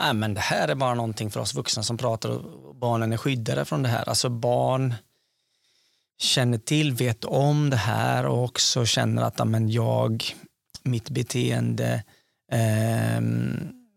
Nej, 0.00 0.14
men 0.14 0.34
det 0.34 0.40
här 0.40 0.68
är 0.68 0.74
bara 0.74 0.94
någonting 0.94 1.30
för 1.30 1.40
oss 1.40 1.54
vuxna 1.54 1.82
som 1.82 1.96
pratar 1.96 2.28
och 2.30 2.74
barnen 2.74 3.12
är 3.12 3.16
skyddade 3.16 3.64
från 3.64 3.82
det 3.82 3.88
här. 3.88 4.08
Alltså 4.08 4.28
barn 4.28 4.94
känner 6.18 6.58
till, 6.58 6.92
vet 6.92 7.24
om 7.24 7.70
det 7.70 7.76
här 7.76 8.26
och 8.26 8.44
också 8.44 8.86
känner 8.86 9.22
att 9.22 9.48
men 9.48 9.70
jag, 9.70 10.24
mitt 10.82 11.10
beteende 11.10 12.04
eh, 12.52 13.16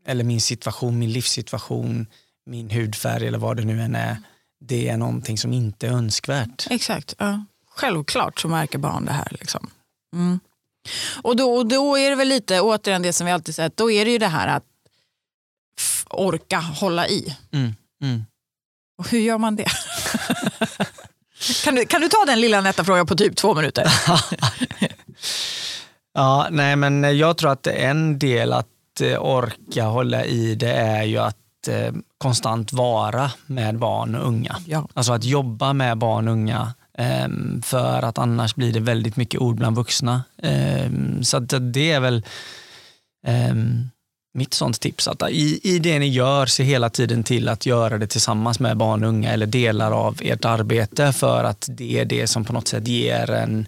eller 0.06 0.24
min 0.24 0.42
situation, 0.42 1.00
min 1.00 1.12
livssituation, 1.12 2.08
min 2.46 2.70
hudfärg 2.70 3.28
eller 3.28 3.38
vad 3.38 3.58
det 3.58 3.66
nu 3.66 3.82
än 3.82 3.96
är, 3.96 4.18
det 4.60 4.90
är 4.90 4.98
någonting 4.98 5.38
som 5.38 5.54
inte 5.54 5.88
är 5.88 5.92
önskvärt. 5.92 6.68
Exakt. 6.70 7.16
Ja. 7.18 7.46
Självklart 7.70 8.40
så 8.40 8.48
märker 8.48 8.78
barn 8.78 9.06
det 9.06 9.12
här. 9.12 9.28
Liksom. 9.32 9.70
Mm. 10.14 10.40
Och 11.22 11.36
då, 11.36 11.64
då 11.64 11.98
är 11.98 12.10
det 12.10 12.16
väl 12.16 12.28
lite, 12.28 12.62
återigen 12.62 13.02
det 13.02 13.14
som 13.14 13.26
vi 13.26 13.32
alltid 13.32 13.56
sett, 13.56 13.78
då 13.78 13.92
är 13.92 14.06
det 14.06 14.12
ju 14.12 14.18
det 14.18 14.28
här 14.28 14.48
att 14.48 14.64
orka 16.10 16.60
hålla 16.60 17.08
i. 17.08 17.38
Mm, 17.52 17.76
mm. 18.02 18.26
Och 18.98 19.10
hur 19.10 19.20
gör 19.20 19.38
man 19.38 19.56
det? 19.56 19.68
kan, 21.64 21.76
du, 21.76 21.86
kan 21.86 22.02
du 22.02 22.10
ta 22.10 22.26
den 22.26 22.42
lilla 22.42 22.62
nätta 22.62 22.84
frågan 22.84 23.08
på 23.08 23.16
typ 23.16 23.36
två 23.36 23.56
minuter? 23.56 23.88
ja, 26.14 26.48
nej 26.52 26.76
men 26.76 27.18
jag 27.18 27.38
tror 27.38 27.52
att 27.52 27.68
en 27.68 28.20
del 28.20 28.54
att 28.54 29.02
eh, 29.02 29.24
orka 29.24 29.84
hålla 29.84 30.26
i 30.26 30.56
det 30.56 30.74
är 30.74 31.04
ju 31.04 31.18
att 31.18 31.38
måste 31.68 31.94
konstant 32.18 32.74
vara 32.74 33.32
med 33.46 33.80
barn 33.80 34.16
och 34.16 34.28
unga. 34.28 34.58
Ja. 34.66 34.88
Alltså 34.94 35.14
att 35.14 35.24
jobba 35.24 35.74
med 35.74 35.98
barn 35.98 36.28
och 36.28 36.34
unga 36.34 36.74
Ehm, 36.98 37.62
för 37.62 38.02
att 38.02 38.18
annars 38.18 38.56
blir 38.56 38.74
det 38.74 38.80
väldigt 38.80 39.18
mycket 39.18 39.42
ord 39.42 39.56
bland 39.56 39.76
vuxna. 39.76 40.24
Ehm, 40.44 41.24
så 41.24 41.38
att 41.38 41.74
det 41.74 41.92
är 41.92 42.00
väl 42.00 42.26
ehm, 43.28 43.90
mitt 44.34 44.54
sånt 44.54 44.80
tips. 44.80 45.08
Att 45.08 45.30
i, 45.30 45.60
I 45.64 45.80
det 45.80 46.00
ni 46.00 46.08
gör, 46.08 46.46
se 46.46 46.64
hela 46.64 46.90
tiden 46.90 47.24
till 47.24 47.50
att 47.50 47.66
göra 47.66 47.98
det 47.98 48.08
tillsammans 48.08 48.60
med 48.60 48.78
barn 48.78 49.04
och 49.04 49.10
unga 49.10 49.32
eller 49.32 49.46
delar 49.46 49.92
av 49.92 50.18
ert 50.22 50.46
arbete 50.46 51.14
för 51.14 51.44
att 51.44 51.68
det 51.70 52.00
är 52.00 52.06
det 52.06 52.28
som 52.28 52.46
på 52.46 52.54
något 52.54 52.68
sätt 52.68 52.88
ger 52.88 53.30
en 53.30 53.68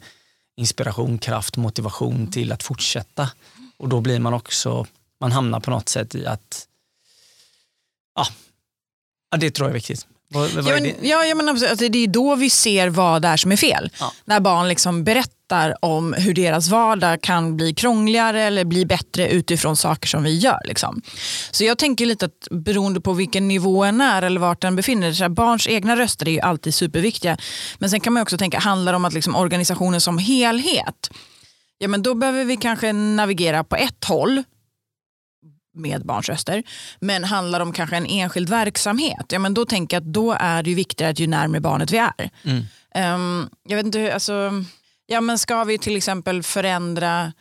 inspiration, 0.57 1.17
kraft, 1.17 1.57
motivation 1.57 2.31
till 2.31 2.51
att 2.51 2.63
fortsätta. 2.63 3.29
Och 3.77 3.89
då 3.89 4.01
blir 4.01 4.19
man 4.19 4.33
också, 4.33 4.85
man 5.21 5.31
hamnar 5.31 5.59
på 5.59 5.71
något 5.71 5.89
sätt 5.89 6.15
i 6.15 6.25
att, 6.25 6.67
ja 9.31 9.37
det 9.37 9.51
tror 9.51 9.67
jag 9.67 9.71
är 9.71 9.79
viktigt. 9.79 10.07
Vad, 10.33 10.51
vad 10.51 10.65
Ja, 10.65 10.73
men, 10.81 10.93
ja, 11.01 11.25
ja, 11.25 11.35
men 11.35 11.49
absolut. 11.49 11.71
alltså, 11.71 11.89
det 11.89 12.03
är 12.03 12.07
då 12.07 12.35
vi 12.35 12.49
ser 12.49 12.89
vad 12.89 13.21
det 13.21 13.27
är 13.27 13.37
som 13.37 13.51
är 13.51 13.55
fel. 13.55 13.89
Ja. 13.99 14.13
När 14.25 14.39
barn 14.39 14.67
liksom 14.67 15.03
berättar 15.03 15.85
om 15.85 16.13
hur 16.13 16.33
deras 16.33 16.69
vardag 16.69 17.21
kan 17.21 17.57
bli 17.57 17.73
krångligare 17.73 18.41
eller 18.41 18.65
bli 18.65 18.85
bättre 18.85 19.29
utifrån 19.29 19.75
saker 19.75 20.07
som 20.07 20.23
vi 20.23 20.37
gör. 20.37 20.59
Liksom. 20.65 21.01
Så 21.51 21.63
jag 21.63 21.77
tänker 21.77 22.05
lite 22.05 22.25
att 22.25 22.47
beroende 22.51 23.01
på 23.01 23.13
vilken 23.13 23.47
nivå 23.47 23.83
en 23.83 24.01
är 24.01 24.21
eller 24.21 24.39
vart 24.39 24.61
den 24.61 24.75
befinner 24.75 25.13
sig, 25.13 25.29
barns 25.29 25.67
egna 25.67 25.95
röster 25.95 26.27
är 26.27 26.31
ju 26.31 26.39
alltid 26.39 26.73
superviktiga. 26.73 27.37
Men 27.77 27.89
sen 27.89 27.99
kan 27.99 28.13
man 28.13 28.23
också 28.23 28.37
tänka, 28.37 28.59
handlar 28.59 28.91
det 28.91 28.95
om 28.95 29.05
att 29.05 29.13
liksom 29.13 29.35
organisationen 29.35 30.01
som 30.01 30.17
helhet, 30.17 31.09
ja, 31.77 31.87
men 31.87 32.01
då 32.03 32.15
behöver 32.15 32.43
vi 32.43 32.57
kanske 32.57 32.93
navigera 32.93 33.63
på 33.63 33.75
ett 33.75 34.05
håll 34.05 34.43
med 35.75 36.05
barns 36.05 36.29
röster. 36.29 36.63
Men 36.99 37.23
handlar 37.23 37.59
det 37.59 37.63
om 37.65 37.73
kanske 37.73 37.97
en 37.97 38.05
enskild 38.05 38.49
verksamhet, 38.49 39.25
ja, 39.29 39.39
men 39.39 39.53
då 39.53 39.65
tänker 39.65 39.97
jag 39.97 40.01
att 40.01 40.13
då 40.13 40.35
är 40.39 40.63
det 40.63 40.69
ju 40.69 40.75
viktigare 40.75 41.11
att 41.11 41.19
ju 41.19 41.27
närmare 41.27 41.61
barnet 41.61 41.91
vi 41.91 41.97
är. 41.97 42.29
Mm. 42.43 42.63
Ehm, 42.95 43.49
jag 43.69 43.75
vet 43.75 43.85
inte, 43.85 43.99
hur- 43.99 44.09
alltså, 44.09 44.51
ja, 45.05 45.21
men 45.21 45.37
ska 45.37 45.63
vi 45.63 45.77
till 45.77 45.97
exempel 45.97 46.43
förändra 46.43 47.33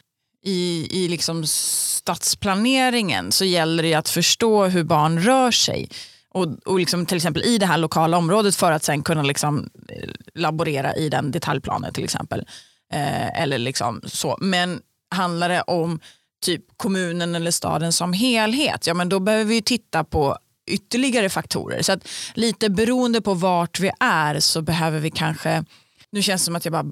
i, 0.45 0.89
i 0.91 1.09
liksom 1.09 1.47
stadsplaneringen 1.47 3.33
så 3.33 3.45
gäller 3.45 3.83
det 3.83 3.95
att 3.95 4.09
förstå 4.09 4.65
hur 4.67 4.85
barn 4.85 5.19
rör 5.21 5.51
sig. 5.51 5.89
Och, 6.31 6.47
och 6.65 6.79
liksom 6.79 7.07
till 7.07 7.17
exempel 7.17 7.43
i 7.43 7.59
det 7.59 7.67
här 7.67 7.79
lokala 7.79 8.17
området 8.17 8.57
för 8.57 8.73
att 8.73 8.85
sen 8.85 9.03
kunna 9.03 9.23
liksom 9.23 9.71
eh, 9.89 10.09
laborera 10.35 10.95
i 10.95 11.09
den 11.09 11.31
detaljplanen 11.31 11.93
till 11.93 12.05
exempel. 12.05 12.45
Eh, 12.93 13.43
eller 13.43 13.59
liksom 13.59 14.01
så. 14.05 14.37
Men 14.41 14.81
handlar 15.11 15.49
det 15.49 15.63
om 15.63 16.01
typ 16.41 16.65
kommunen 16.77 17.35
eller 17.35 17.51
staden 17.51 17.93
som 17.93 18.13
helhet, 18.13 18.87
ja 18.87 18.95
men 18.95 19.09
då 19.09 19.21
behöver 19.21 19.45
vi 19.45 19.63
titta 19.63 20.05
på 20.05 20.39
ytterligare 20.69 21.29
faktorer. 21.29 21.83
Så 21.83 21.93
att 21.93 22.09
lite 22.35 22.71
beroende 22.71 23.21
på 23.21 23.35
vart 23.35 23.81
vi 23.81 23.91
är 24.01 24.41
så 24.41 24.63
behöver 24.63 25.01
vi 25.01 25.11
kanske, 25.11 25.65
nu 26.11 26.23
känns 26.23 26.43
det 26.43 26.45
som 26.45 26.57
att 26.57 26.65
jag 26.65 26.73
bara 26.73 26.87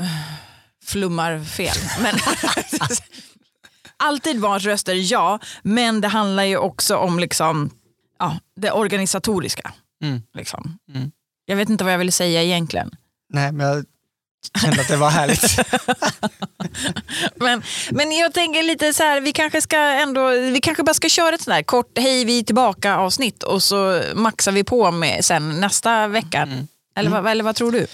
flummar 0.84 1.44
fel. 1.44 1.76
Men 2.02 2.14
alltid 3.96 4.40
barns 4.40 4.64
röster, 4.64 5.12
ja. 5.12 5.38
Men 5.62 6.00
det 6.00 6.08
handlar 6.08 6.42
ju 6.42 6.56
också 6.56 6.96
om 6.96 7.18
liksom, 7.18 7.70
ja, 8.18 8.38
det 8.56 8.70
organisatoriska. 8.70 9.72
Mm. 10.02 10.22
Liksom. 10.34 10.78
Mm. 10.94 11.10
Jag 11.46 11.56
vet 11.56 11.68
inte 11.68 11.84
vad 11.84 11.92
jag 11.92 11.98
vill 11.98 12.12
säga 12.12 12.42
egentligen. 12.42 12.90
Nej, 13.28 13.52
men 13.52 13.66
jag 13.66 13.84
kände 14.62 14.80
att 14.80 14.88
det 14.88 14.96
var 14.96 15.10
härligt. 15.10 15.58
Men, 17.36 17.62
men 17.90 18.12
jag 18.12 18.34
tänker 18.34 18.62
lite 18.62 18.92
så 18.94 19.02
här, 19.02 19.20
vi 19.20 19.32
kanske 19.32 19.60
ska 19.62 19.76
ändå, 19.78 20.28
vi 20.28 20.60
kanske 20.62 20.82
bara 20.82 20.94
ska 20.94 21.08
köra 21.08 21.34
ett 21.34 21.40
sånt 21.42 21.54
här 21.54 21.62
kort 21.62 21.98
hej 21.98 22.24
vi 22.24 22.38
är 22.38 22.42
tillbaka 22.42 22.96
avsnitt 22.96 23.42
och 23.42 23.62
så 23.62 24.02
maxar 24.14 24.52
vi 24.52 24.64
på 24.64 24.90
med 24.90 25.24
sen 25.24 25.60
nästa 25.60 26.06
vecka. 26.08 26.38
Mm. 26.42 26.68
Eller, 26.96 27.10
vad, 27.10 27.26
eller 27.26 27.44
vad 27.44 27.56
tror 27.56 27.72
du? 27.72 27.86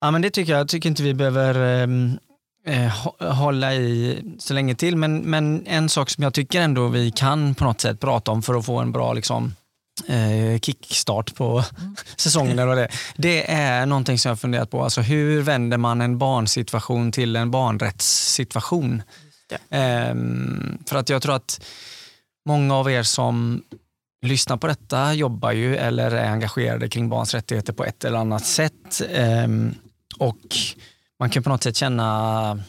Ja, 0.00 0.10
men 0.10 0.22
det 0.22 0.30
tycker 0.30 0.52
jag. 0.52 0.60
Jag 0.60 0.68
tycker 0.68 0.88
inte 0.88 1.02
vi 1.02 1.14
behöver 1.14 1.82
ehm, 1.82 2.18
eh, 2.66 2.72
hå- 3.04 3.30
hålla 3.32 3.74
i 3.74 4.18
så 4.38 4.54
länge 4.54 4.74
till. 4.74 4.96
Men, 4.96 5.18
men 5.18 5.66
en 5.66 5.88
sak 5.88 6.10
som 6.10 6.24
jag 6.24 6.34
tycker 6.34 6.60
ändå 6.60 6.88
vi 6.88 7.10
kan 7.10 7.54
på 7.54 7.64
något 7.64 7.80
sätt 7.80 8.00
prata 8.00 8.30
om 8.30 8.42
för 8.42 8.54
att 8.54 8.66
få 8.66 8.78
en 8.78 8.92
bra 8.92 9.12
liksom, 9.12 9.54
eh, 10.06 10.58
kickstart 10.60 11.34
på 11.34 11.64
säsongen. 12.16 12.58
Eller 12.58 12.76
det, 12.76 12.82
är. 12.82 12.90
det 13.16 13.50
är 13.50 13.86
någonting 13.86 14.18
som 14.18 14.28
jag 14.28 14.34
har 14.34 14.36
funderat 14.36 14.70
på. 14.70 14.84
Alltså, 14.84 15.00
hur 15.00 15.42
vänder 15.42 15.78
man 15.78 16.00
en 16.00 16.18
barnsituation 16.18 17.12
till 17.12 17.36
en 17.36 17.50
barnrättssituation? 17.50 19.02
Ehm, 19.70 20.78
för 20.86 20.96
att 20.96 21.08
jag 21.08 21.22
tror 21.22 21.34
att 21.34 21.60
många 22.46 22.74
av 22.74 22.90
er 22.90 23.02
som 23.02 23.62
lyssnar 24.26 24.56
på 24.56 24.66
detta 24.66 25.14
jobbar 25.14 25.52
ju 25.52 25.76
eller 25.76 26.10
är 26.10 26.30
engagerade 26.30 26.88
kring 26.88 27.08
barns 27.08 27.34
rättigheter 27.34 27.72
på 27.72 27.84
ett 27.84 28.04
eller 28.04 28.18
annat 28.18 28.46
sätt. 28.46 29.02
Ehm, 29.10 29.74
och 30.18 30.56
man 31.20 31.30
kan 31.30 31.42
på 31.42 31.48
något 31.48 31.62
sätt 31.62 31.76
känna 31.76 32.60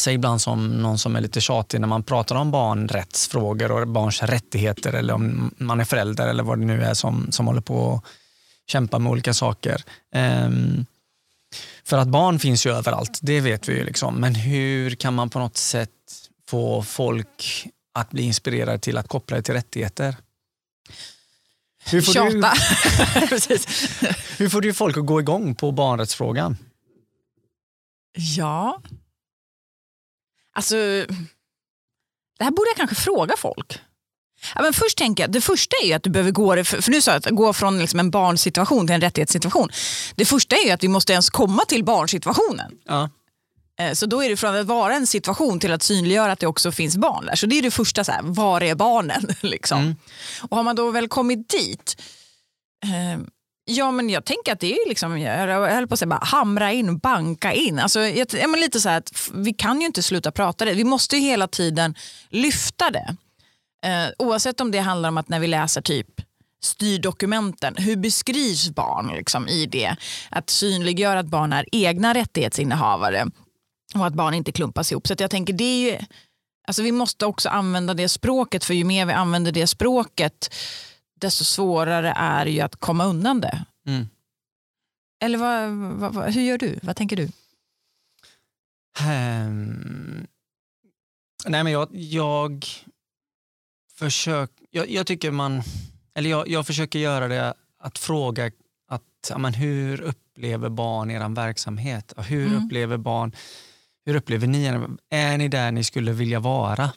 sig 0.00 0.14
ibland 0.14 0.40
som 0.40 0.82
någon 0.82 0.98
som 0.98 1.16
är 1.16 1.20
lite 1.20 1.40
tjatig 1.40 1.80
när 1.80 1.88
man 1.88 2.02
pratar 2.02 2.36
om 2.36 2.50
barnrättsfrågor 2.50 3.72
och 3.72 3.88
barns 3.88 4.22
rättigheter 4.22 4.92
eller 4.92 5.14
om 5.14 5.54
man 5.56 5.80
är 5.80 5.84
förälder 5.84 6.28
eller 6.28 6.42
vad 6.42 6.58
det 6.58 6.64
nu 6.64 6.82
är 6.82 6.94
som, 6.94 7.32
som 7.32 7.46
håller 7.46 7.60
på 7.60 7.94
att 7.94 8.04
kämpa 8.70 8.98
med 8.98 9.12
olika 9.12 9.34
saker. 9.34 9.82
Ehm, 10.14 10.86
för 11.84 11.98
att 11.98 12.08
barn 12.08 12.38
finns 12.38 12.66
ju 12.66 12.70
överallt, 12.70 13.18
det 13.22 13.40
vet 13.40 13.68
vi 13.68 13.72
ju. 13.72 13.84
Liksom. 13.84 14.14
Men 14.14 14.34
hur 14.34 14.94
kan 14.94 15.14
man 15.14 15.30
på 15.30 15.38
något 15.38 15.56
sätt 15.56 15.90
få 16.48 16.82
folk 16.82 17.66
att 17.92 18.10
bli 18.10 18.22
inspirerade 18.22 18.78
till 18.78 18.98
att 18.98 19.08
koppla 19.08 19.36
det 19.36 19.42
till 19.42 19.54
rättigheter? 19.54 20.16
Hur 21.86 22.02
får, 22.02 22.12
du, 22.12 22.30
Tjata. 22.30 22.54
Precis. 23.28 23.90
hur 24.38 24.48
får 24.48 24.60
du 24.60 24.74
folk 24.74 24.96
att 24.96 25.06
gå 25.06 25.20
igång 25.20 25.54
på 25.54 25.72
barnrättsfrågan? 25.72 26.56
Ja. 28.36 28.80
Alltså, 30.54 30.74
det 32.38 32.44
här 32.44 32.50
borde 32.50 32.68
jag 32.70 32.76
kanske 32.76 32.96
fråga 32.96 33.34
folk. 33.36 33.78
Ja, 34.54 34.62
men 34.62 34.72
först 34.72 34.98
tänker 34.98 35.22
jag, 35.22 35.32
det 35.32 35.40
första 35.40 35.76
är 35.82 35.86
ju 35.86 35.92
att 35.92 36.02
du 36.02 36.10
behöver 36.10 36.30
gå, 36.30 36.64
för 36.64 36.90
nu 36.90 37.00
sa 37.02 37.10
jag 37.10 37.18
att 37.28 37.34
gå 37.34 37.52
från 37.52 37.78
liksom 37.78 38.00
en 38.00 38.10
barnsituation 38.10 38.86
till 38.86 38.94
en 38.94 39.00
rättighetssituation. 39.00 39.68
Det 40.14 40.24
första 40.24 40.56
är 40.56 40.64
ju 40.64 40.70
att 40.70 40.82
vi 40.84 40.88
måste 40.88 41.12
ens 41.12 41.30
komma 41.30 41.64
till 41.64 41.84
barnsituationen. 41.84 42.72
Ja. 42.84 43.10
Eh, 43.80 43.92
Så 43.92 44.06
då 44.06 44.24
är 44.24 44.28
det 44.28 44.36
från 44.36 44.56
att 44.56 44.66
vara 44.66 44.94
en 44.94 45.06
situation 45.06 45.60
till 45.60 45.72
att 45.72 45.82
synliggöra 45.82 46.32
att 46.32 46.38
det 46.40 46.46
också 46.46 46.72
finns 46.72 46.96
barn 46.96 47.26
där. 47.26 47.34
Så 47.34 47.46
det 47.46 47.58
är 47.58 47.62
det 47.62 47.70
första, 47.70 48.04
så 48.04 48.12
här, 48.12 48.22
var 48.22 48.60
är 48.62 48.74
barnen? 48.74 49.26
liksom. 49.40 49.78
Mm. 49.80 49.96
Och 50.48 50.56
har 50.56 50.64
man 50.64 50.76
då 50.76 50.90
väl 50.90 51.08
kommit 51.08 51.48
dit, 51.48 51.96
eh, 52.84 53.20
ja 53.64 53.90
men 53.90 54.10
jag 54.10 54.24
tänker 54.24 54.52
att 54.52 54.60
det 54.60 54.72
är 54.72 54.88
liksom, 54.88 55.20
jag 55.20 55.46
höll 55.74 55.88
på 55.88 55.94
att 55.94 55.98
säga 55.98 56.08
bara 56.08 56.24
hamra 56.24 56.72
in, 56.72 56.98
banka 56.98 57.52
in. 57.52 57.78
Alltså, 57.78 58.00
jag, 58.00 58.50
men 58.50 58.60
lite 58.60 58.80
så 58.80 58.88
här 58.88 58.98
att 58.98 59.30
vi 59.34 59.52
kan 59.52 59.80
ju 59.80 59.86
inte 59.86 60.02
sluta 60.02 60.32
prata 60.32 60.64
det. 60.64 60.74
Vi 60.74 60.84
måste 60.84 61.16
ju 61.16 61.22
hela 61.22 61.48
tiden 61.48 61.94
lyfta 62.28 62.90
det. 62.90 63.16
Eh, 63.84 64.08
oavsett 64.18 64.60
om 64.60 64.70
det 64.70 64.78
handlar 64.78 65.08
om 65.08 65.18
att 65.18 65.28
när 65.28 65.40
vi 65.40 65.46
läser 65.46 65.80
typ 65.80 66.06
styrdokumenten, 66.64 67.74
hur 67.76 67.96
beskrivs 67.96 68.70
barn 68.70 69.12
liksom, 69.16 69.48
i 69.48 69.66
det? 69.66 69.96
Att 70.30 70.50
synliggöra 70.50 71.18
att 71.18 71.26
barn 71.26 71.52
är 71.52 71.66
egna 71.72 72.14
rättighetsinnehavare 72.14 73.26
och 73.94 74.06
att 74.06 74.14
barn 74.14 74.34
inte 74.34 74.52
klumpas 74.52 74.92
ihop. 74.92 75.06
Så 75.06 75.12
att 75.12 75.20
jag 75.20 75.30
tänker 75.30 75.52
det 75.52 75.64
är 75.64 75.90
ju, 75.90 75.98
alltså 76.66 76.82
vi 76.82 76.92
måste 76.92 77.26
också 77.26 77.48
använda 77.48 77.94
det 77.94 78.08
språket 78.08 78.64
för 78.64 78.74
ju 78.74 78.84
mer 78.84 79.06
vi 79.06 79.12
använder 79.12 79.52
det 79.52 79.66
språket 79.66 80.54
desto 81.20 81.44
svårare 81.44 82.12
är 82.16 82.44
det 82.44 82.50
ju 82.50 82.60
att 82.60 82.76
komma 82.76 83.04
undan 83.04 83.40
det. 83.40 83.64
Mm. 83.86 84.08
Eller 85.22 85.38
vad, 85.38 85.70
vad, 86.00 86.14
vad, 86.14 86.32
hur 86.34 86.42
gör 86.42 86.58
du? 86.58 86.78
Vad 86.82 86.96
tänker 86.96 87.16
du? 87.16 87.28
Ehm, 89.00 90.26
nej 91.46 91.64
men 91.64 91.72
jag, 91.72 91.88
jag 91.92 92.66
försöker, 93.94 94.66
jag, 94.70 94.90
jag 94.90 95.06
tycker 95.06 95.30
man, 95.30 95.62
eller 96.14 96.30
jag, 96.30 96.48
jag 96.48 96.66
försöker 96.66 96.98
göra 96.98 97.28
det 97.28 97.54
att 97.78 97.98
fråga 97.98 98.50
att, 98.88 99.02
ja, 99.30 99.38
men 99.38 99.54
hur 99.54 100.00
upplever 100.00 100.68
barn 100.68 101.10
er 101.10 101.28
verksamhet? 101.34 102.12
Hur 102.16 102.46
Mm. 102.46 102.64
upplever 102.64 102.96
barn, 102.96 103.32
hur 104.06 104.14
upplever 104.14 104.46
ni? 104.46 104.66
Är 105.10 105.38
ni 105.38 105.48
där 105.48 105.72
ni 105.72 105.84
skulle 105.84 106.12
vilja 106.12 106.40
vara? 106.40 106.92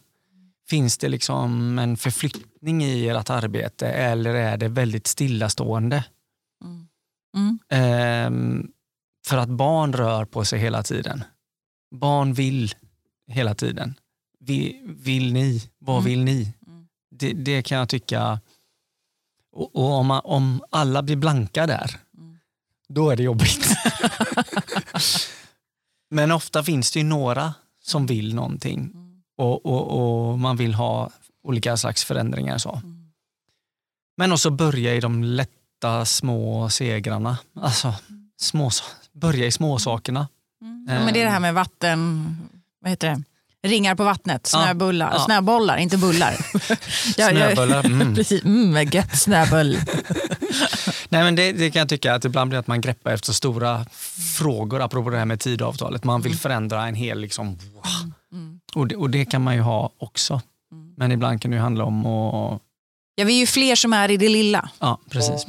Finns 0.69 0.97
det 0.97 1.09
liksom 1.09 1.79
en 1.79 1.97
förflyttning 1.97 2.83
i 2.83 3.07
ert 3.09 3.29
arbete 3.29 3.87
eller 3.87 4.33
är 4.33 4.57
det 4.57 4.67
väldigt 4.67 5.07
stillastående? 5.07 6.03
Mm. 7.35 7.59
Ehm, 7.69 8.67
för 9.27 9.37
att 9.37 9.49
barn 9.49 9.93
rör 9.93 10.25
på 10.25 10.45
sig 10.45 10.59
hela 10.59 10.83
tiden. 10.83 11.23
Barn 11.95 12.33
vill 12.33 12.75
hela 13.27 13.55
tiden. 13.55 13.93
Vi, 14.39 14.81
vill 14.85 15.33
ni? 15.33 15.69
Vad 15.79 15.95
Mm. 15.95 16.05
vill 16.05 16.23
ni? 16.23 16.53
Mm. 16.67 16.87
Det, 17.11 17.33
det 17.33 17.61
kan 17.61 17.77
jag 17.77 17.89
tycka. 17.89 18.39
Och, 19.51 19.75
och 19.75 19.91
om, 19.91 20.07
man, 20.07 20.21
om 20.23 20.63
alla 20.69 21.03
blir 21.03 21.15
blanka 21.15 21.67
där, 21.67 21.99
Mm. 22.17 22.37
då 22.89 23.09
är 23.09 23.15
det 23.15 23.23
jobbigt. 23.23 23.67
Men 26.09 26.31
ofta 26.31 26.63
finns 26.63 26.91
det 26.91 26.99
ju 26.99 27.05
några 27.05 27.53
som 27.83 28.05
vill 28.05 28.35
någonting 28.35 28.79
Mm. 28.79 29.06
Och, 29.37 29.65
och, 29.65 30.29
och 30.31 30.39
man 30.39 30.57
vill 30.57 30.73
ha 30.73 31.09
olika 31.43 31.77
slags 31.77 32.03
förändringar. 32.03 32.57
Så. 32.57 32.81
Men 34.17 34.31
också 34.31 34.49
börja 34.49 34.95
i 34.95 34.99
de 34.99 35.23
lätta 35.23 36.05
små 36.05 36.69
segrarna. 36.69 37.37
Alltså, 37.61 37.93
små, 38.39 38.71
börja 39.13 39.45
i 39.45 39.51
småsakerna. 39.51 40.27
Ja, 40.87 40.93
men 40.93 41.13
det 41.13 41.21
är 41.21 41.25
det 41.25 41.31
här 41.31 41.39
med 41.39 41.53
vatten, 41.53 42.37
vad 42.81 42.89
heter 42.89 43.09
det? 43.09 43.23
Ringar 43.67 43.95
på 43.95 44.03
vattnet, 44.03 44.47
snöbullar, 44.47 45.11
Ja. 45.13 45.19
snöbollar, 45.25 45.77
inte 45.77 45.97
bullar. 45.97 46.33
Snöbollar, 47.13 47.85
mm. 47.85 48.15
Precis, 48.15 48.43
mm, 48.43 48.89
gött 48.91 49.19
snöboll. 49.19 49.77
Nej, 51.09 51.23
men 51.23 51.35
det, 51.35 51.51
det 51.51 51.71
kan 51.71 51.79
jag 51.79 51.89
tycka 51.89 52.13
att 52.13 52.25
ibland 52.25 52.49
blir 52.49 52.59
att 52.59 52.67
man 52.67 52.81
greppar 52.81 53.11
efter 53.11 53.33
stora 53.33 53.85
frågor, 54.37 54.81
apropå 54.81 55.09
det 55.09 55.17
här 55.17 55.25
med 55.25 55.39
tidavtalet. 55.39 56.03
Man 56.03 56.21
vill 56.21 56.35
förändra 56.35 56.87
en 56.87 56.95
hel, 56.95 57.19
liksom, 57.19 57.47
wow. 57.47 58.11
Och, 58.77 58.87
det, 58.87 58.95
och 58.95 59.09
det 59.09 59.25
kan 59.25 59.41
man 59.41 59.55
ju 59.55 59.61
ha 59.61 59.89
också. 59.97 60.41
Men 60.97 61.11
ibland 61.11 61.41
kan 61.41 61.51
det 61.51 61.57
handla 61.57 61.83
om 61.83 62.05
att... 62.05 62.61
Ja, 63.15 63.25
vi 63.25 63.35
är 63.35 63.39
ju 63.39 63.45
fler 63.45 63.75
som 63.75 63.93
är 63.93 64.11
i 64.11 64.17
det 64.17 64.29
lilla. 64.29 64.69
Ja, 64.79 64.99
precis. 65.09 65.45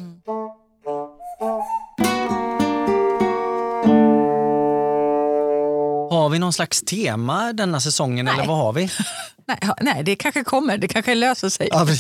Har 6.11 6.29
vi 6.29 6.39
någon 6.39 6.53
slags 6.53 6.83
tema 6.83 7.53
denna 7.53 7.81
säsongen 7.81 8.29
eller 8.29 8.47
vad 8.47 8.57
har 8.57 8.73
vi? 8.73 8.91
Nej, 9.47 9.59
nej, 9.81 10.03
det 10.05 10.17
kanske 10.17 10.45
kommer, 10.45 10.79
det 10.79 10.89
kanske 10.89 11.15
löser 11.15 11.49
sig. 11.49 11.69
Ja, 11.73 11.85
vi, 11.85 11.97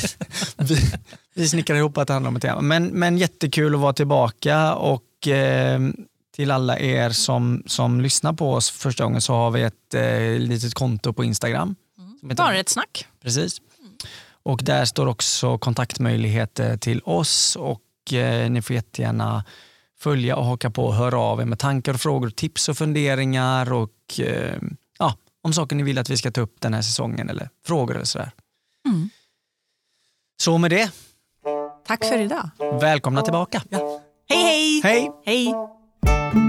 vi, 0.56 0.76
vi 1.34 1.48
snickrar 1.48 1.76
ihop 1.76 1.98
att 1.98 2.06
det 2.06 2.12
handlar 2.12 2.28
om 2.28 2.36
ett 2.36 2.42
tema. 2.42 2.60
Men, 2.60 2.86
men 2.86 3.18
jättekul 3.18 3.74
att 3.74 3.80
vara 3.80 3.92
tillbaka 3.92 4.74
och 4.74 5.28
eh, 5.28 5.80
till 6.38 6.50
alla 6.50 6.78
er 6.78 7.10
som, 7.10 7.62
som 7.66 8.00
lyssnar 8.00 8.32
på 8.32 8.52
oss 8.52 8.70
första 8.70 9.04
gången 9.04 9.20
så 9.20 9.32
har 9.32 9.50
vi 9.50 9.62
ett 9.62 9.94
eh, 9.94 10.38
litet 10.38 10.74
konto 10.74 11.12
på 11.12 11.24
Instagram. 11.24 11.74
Heter- 12.22 12.34
Bara 12.36 12.56
ett 12.58 12.68
snack. 12.68 13.06
Precis. 13.22 13.58
Och 14.42 14.60
där 14.64 14.84
står 14.84 15.06
också 15.06 15.58
kontaktmöjligheter 15.58 16.76
till 16.76 17.00
oss 17.04 17.56
och 17.56 18.12
eh, 18.12 18.50
ni 18.50 18.62
får 18.62 18.74
jättegärna 18.76 19.44
följa 20.00 20.36
och 20.36 20.44
haka 20.44 20.70
på 20.70 20.84
och 20.86 20.94
höra 20.94 21.18
av 21.18 21.40
er 21.40 21.44
med 21.44 21.58
tankar 21.58 21.94
och 21.94 22.00
frågor, 22.00 22.30
tips 22.30 22.68
och 22.68 22.76
funderingar 22.78 23.72
och 23.72 24.20
eh, 24.20 24.56
ja, 24.98 25.14
om 25.42 25.52
saker 25.52 25.76
ni 25.76 25.82
vill 25.82 25.98
att 25.98 26.10
vi 26.10 26.16
ska 26.16 26.30
ta 26.30 26.40
upp 26.40 26.60
den 26.60 26.74
här 26.74 26.82
säsongen 26.82 27.28
eller 27.30 27.48
frågor 27.66 27.94
eller 27.94 28.04
sådär. 28.04 28.30
Mm. 28.88 29.10
Så 30.42 30.58
med 30.58 30.70
det, 30.70 30.90
Tack 31.86 32.04
för 32.04 32.18
idag. 32.18 32.50
välkomna 32.80 33.22
tillbaka. 33.22 33.62
Hej 34.28 34.42
hej! 34.42 34.80
Hej! 34.84 35.10
Hej! 35.24 35.54
Thank 36.04 36.34
you. 36.34 36.47